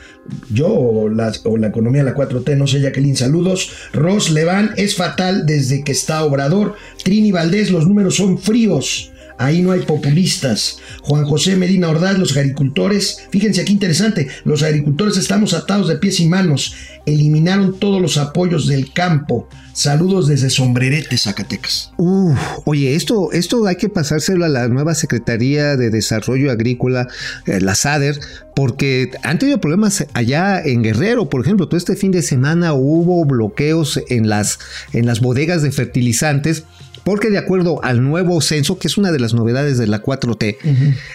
Yo 0.52 0.68
o 0.68 1.10
la, 1.10 1.32
o 1.46 1.58
la 1.58 1.68
economía 1.68 2.04
la 2.04 2.14
4T, 2.14 2.56
no 2.56 2.68
sé, 2.68 2.82
Jacqueline, 2.82 3.16
saludos. 3.16 3.72
Ros 3.94 4.30
Leván, 4.30 4.74
es 4.78 4.96
fatal 4.96 5.46
desde 5.46 5.84
que 5.84 5.92
está 5.92 6.24
Obrador. 6.24 6.76
Trini 7.04 7.32
Valdés, 7.32 7.72
los 7.72 7.88
números 7.88 8.16
son 8.16 8.38
fríos. 8.38 9.12
Ahí 9.40 9.62
no 9.62 9.72
hay 9.72 9.80
populistas. 9.84 10.80
Juan 11.02 11.24
José 11.24 11.56
Medina 11.56 11.88
Ordaz, 11.88 12.20
los 12.20 12.36
agricultores. 12.36 13.20
Fíjense 13.32 13.62
aquí 13.62 13.72
interesante. 13.72 14.28
Los 14.44 14.64
agricultores 14.64 15.16
estamos 15.16 15.54
atados 15.54 15.88
de 15.88 15.96
pies 15.96 16.20
y 16.20 16.28
manos. 16.28 16.76
Eliminaron 17.06 17.80
todos 17.80 18.02
los 18.02 18.18
apoyos 18.18 18.68
del 18.68 18.92
campo. 18.92 19.48
Saludos 19.72 20.28
desde 20.28 20.50
Sombrerete, 20.50 21.18
Zacatecas. 21.18 21.94
Uf, 21.96 22.38
oye, 22.66 22.96
esto, 22.96 23.32
esto 23.32 23.66
hay 23.66 23.78
que 23.78 23.88
pasárselo 23.88 24.44
a 24.44 24.50
la 24.50 24.68
nueva 24.68 24.94
Secretaría 24.94 25.78
de 25.78 25.90
Desarrollo 25.90 26.52
Agrícola, 26.52 27.08
eh, 27.46 27.62
la 27.62 27.76
SADER, 27.76 28.20
porque 28.58 29.10
han 29.24 29.40
tenido 29.40 29.62
problemas 29.62 30.06
allá 30.14 30.62
en 30.62 30.84
Guerrero, 30.84 31.30
por 31.30 31.40
ejemplo. 31.46 31.70
Todo 31.70 31.78
este 31.78 31.96
fin 31.96 32.12
de 32.12 32.24
semana 32.24 32.74
hubo 32.74 33.24
bloqueos 33.24 34.02
en 34.10 34.28
las, 34.28 34.60
en 34.92 35.06
las 35.06 35.22
bodegas 35.22 35.62
de 35.62 35.72
fertilizantes. 35.72 36.66
Porque 37.04 37.30
de 37.30 37.38
acuerdo 37.38 37.84
al 37.84 38.04
nuevo 38.04 38.42
censo, 38.42 38.78
que 38.78 38.88
es 38.88 38.98
una 38.98 39.12
de 39.12 39.20
las 39.20 39.34
novedades 39.34 39.78
de 39.78 39.88
la 39.88 40.04
4T, 40.04 40.58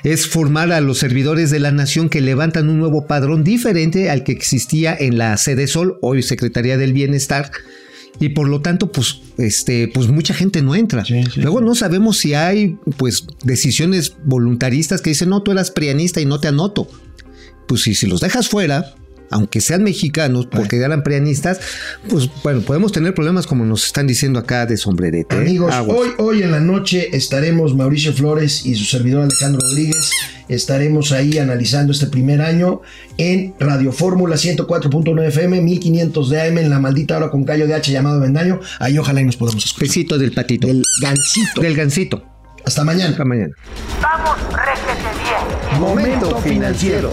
es 0.03 0.27
formar 0.27 0.73
a 0.73 0.81
los 0.81 0.99
servidores 0.99 1.51
de 1.51 1.61
la 1.61 1.71
nación 1.71 2.09
que 2.09 2.21
levantan 2.21 2.69
un 2.69 2.79
nuevo 2.79 3.07
padrón 3.07 3.45
diferente 3.45 4.11
al 4.11 4.25
que 4.25 4.33
existía 4.33 4.97
en 4.99 5.19
la 5.19 5.37
Sede 5.37 5.67
Sol, 5.67 5.99
hoy 6.01 6.23
Secretaría 6.23 6.77
del 6.77 6.93
Bienestar, 6.93 7.51
y 8.21 8.31
por 8.31 8.49
lo 8.49 8.61
tanto, 8.61 8.93
pues, 8.93 9.21
este, 9.39 9.89
pues 9.89 10.09
mucha 10.09 10.35
gente 10.35 10.63
no 10.63 10.75
entra. 10.75 11.05
Sí, 11.05 11.23
sí, 11.33 11.41
Luego 11.41 11.61
no 11.61 11.75
sabemos 11.75 12.19
si 12.19 12.35
hay, 12.35 12.79
pues, 12.97 13.27
decisiones 13.43 14.15
voluntaristas 14.25 15.01
que 15.01 15.11
dicen, 15.11 15.31
no, 15.31 15.43
tú 15.43 15.51
eras 15.51 15.71
prianista 15.71 16.21
y 16.21 16.27
no 16.27 16.39
te 16.39 16.49
anoto. 16.49 16.89
Pues 17.67 17.83
si, 17.83 17.95
si 17.95 18.07
los 18.07 18.21
dejas 18.21 18.49
fuera, 18.49 18.95
aunque 19.31 19.61
sean 19.61 19.83
mexicanos, 19.83 20.47
porque 20.47 20.77
eran 20.77 21.03
prianistas, 21.03 21.61
pues 22.09 22.29
bueno, 22.43 22.61
podemos 22.61 22.93
tener 22.93 23.15
problemas 23.15 23.47
como 23.47 23.65
nos 23.65 23.87
están 23.87 24.07
diciendo 24.07 24.39
acá 24.39 24.67
de 24.67 24.77
sombrerete. 24.77 25.37
¿eh? 25.37 25.39
Amigos, 25.41 25.75
hoy, 25.89 26.11
hoy 26.19 26.43
en 26.43 26.51
la 26.51 26.61
noche 26.61 27.17
estaremos 27.17 27.75
Mauricio 27.75 28.13
Flores 28.13 28.65
y 28.65 28.75
su 28.75 28.85
servidor 28.85 29.23
Alejandro 29.23 29.61
Rodríguez. 29.71 30.11
Estaremos 30.49 31.13
ahí 31.13 31.39
analizando 31.39 31.93
este 31.93 32.07
primer 32.07 32.43
año 32.43 32.83
en 33.17 33.55
Radio 33.59 33.93
Fórmula 33.93 34.37
104.9 34.37 35.29
FM, 35.29 35.61
1500 35.63 36.31
de 36.31 36.43
AM, 36.43 36.59
en 36.59 36.71
la 36.71 36.79
maldita 36.79 37.17
hora 37.17 37.31
con 37.31 37.45
callo 37.45 37.67
de 37.67 37.75
H 37.75 37.91
llamado 37.91 38.21
Vendaño. 38.21 38.61
Ahí 38.79 38.99
ojalá 38.99 39.21
y 39.21 39.25
nos 39.25 39.37
podamos 39.37 39.65
escuchar. 39.65 39.89
Besito 39.89 40.19
del 40.19 40.33
patito. 40.33 40.67
Del 40.67 40.83
gancito. 41.01 41.61
Del 41.61 41.75
gancito. 41.75 42.23
Hasta 42.65 42.85
mañana. 42.85 43.11
Hasta 43.11 43.25
mañana. 43.25 43.55
Vamos, 44.01 44.37
réjete 44.53 45.09
bien. 45.23 45.81
Momento 45.81 46.37
financiero. 46.39 47.13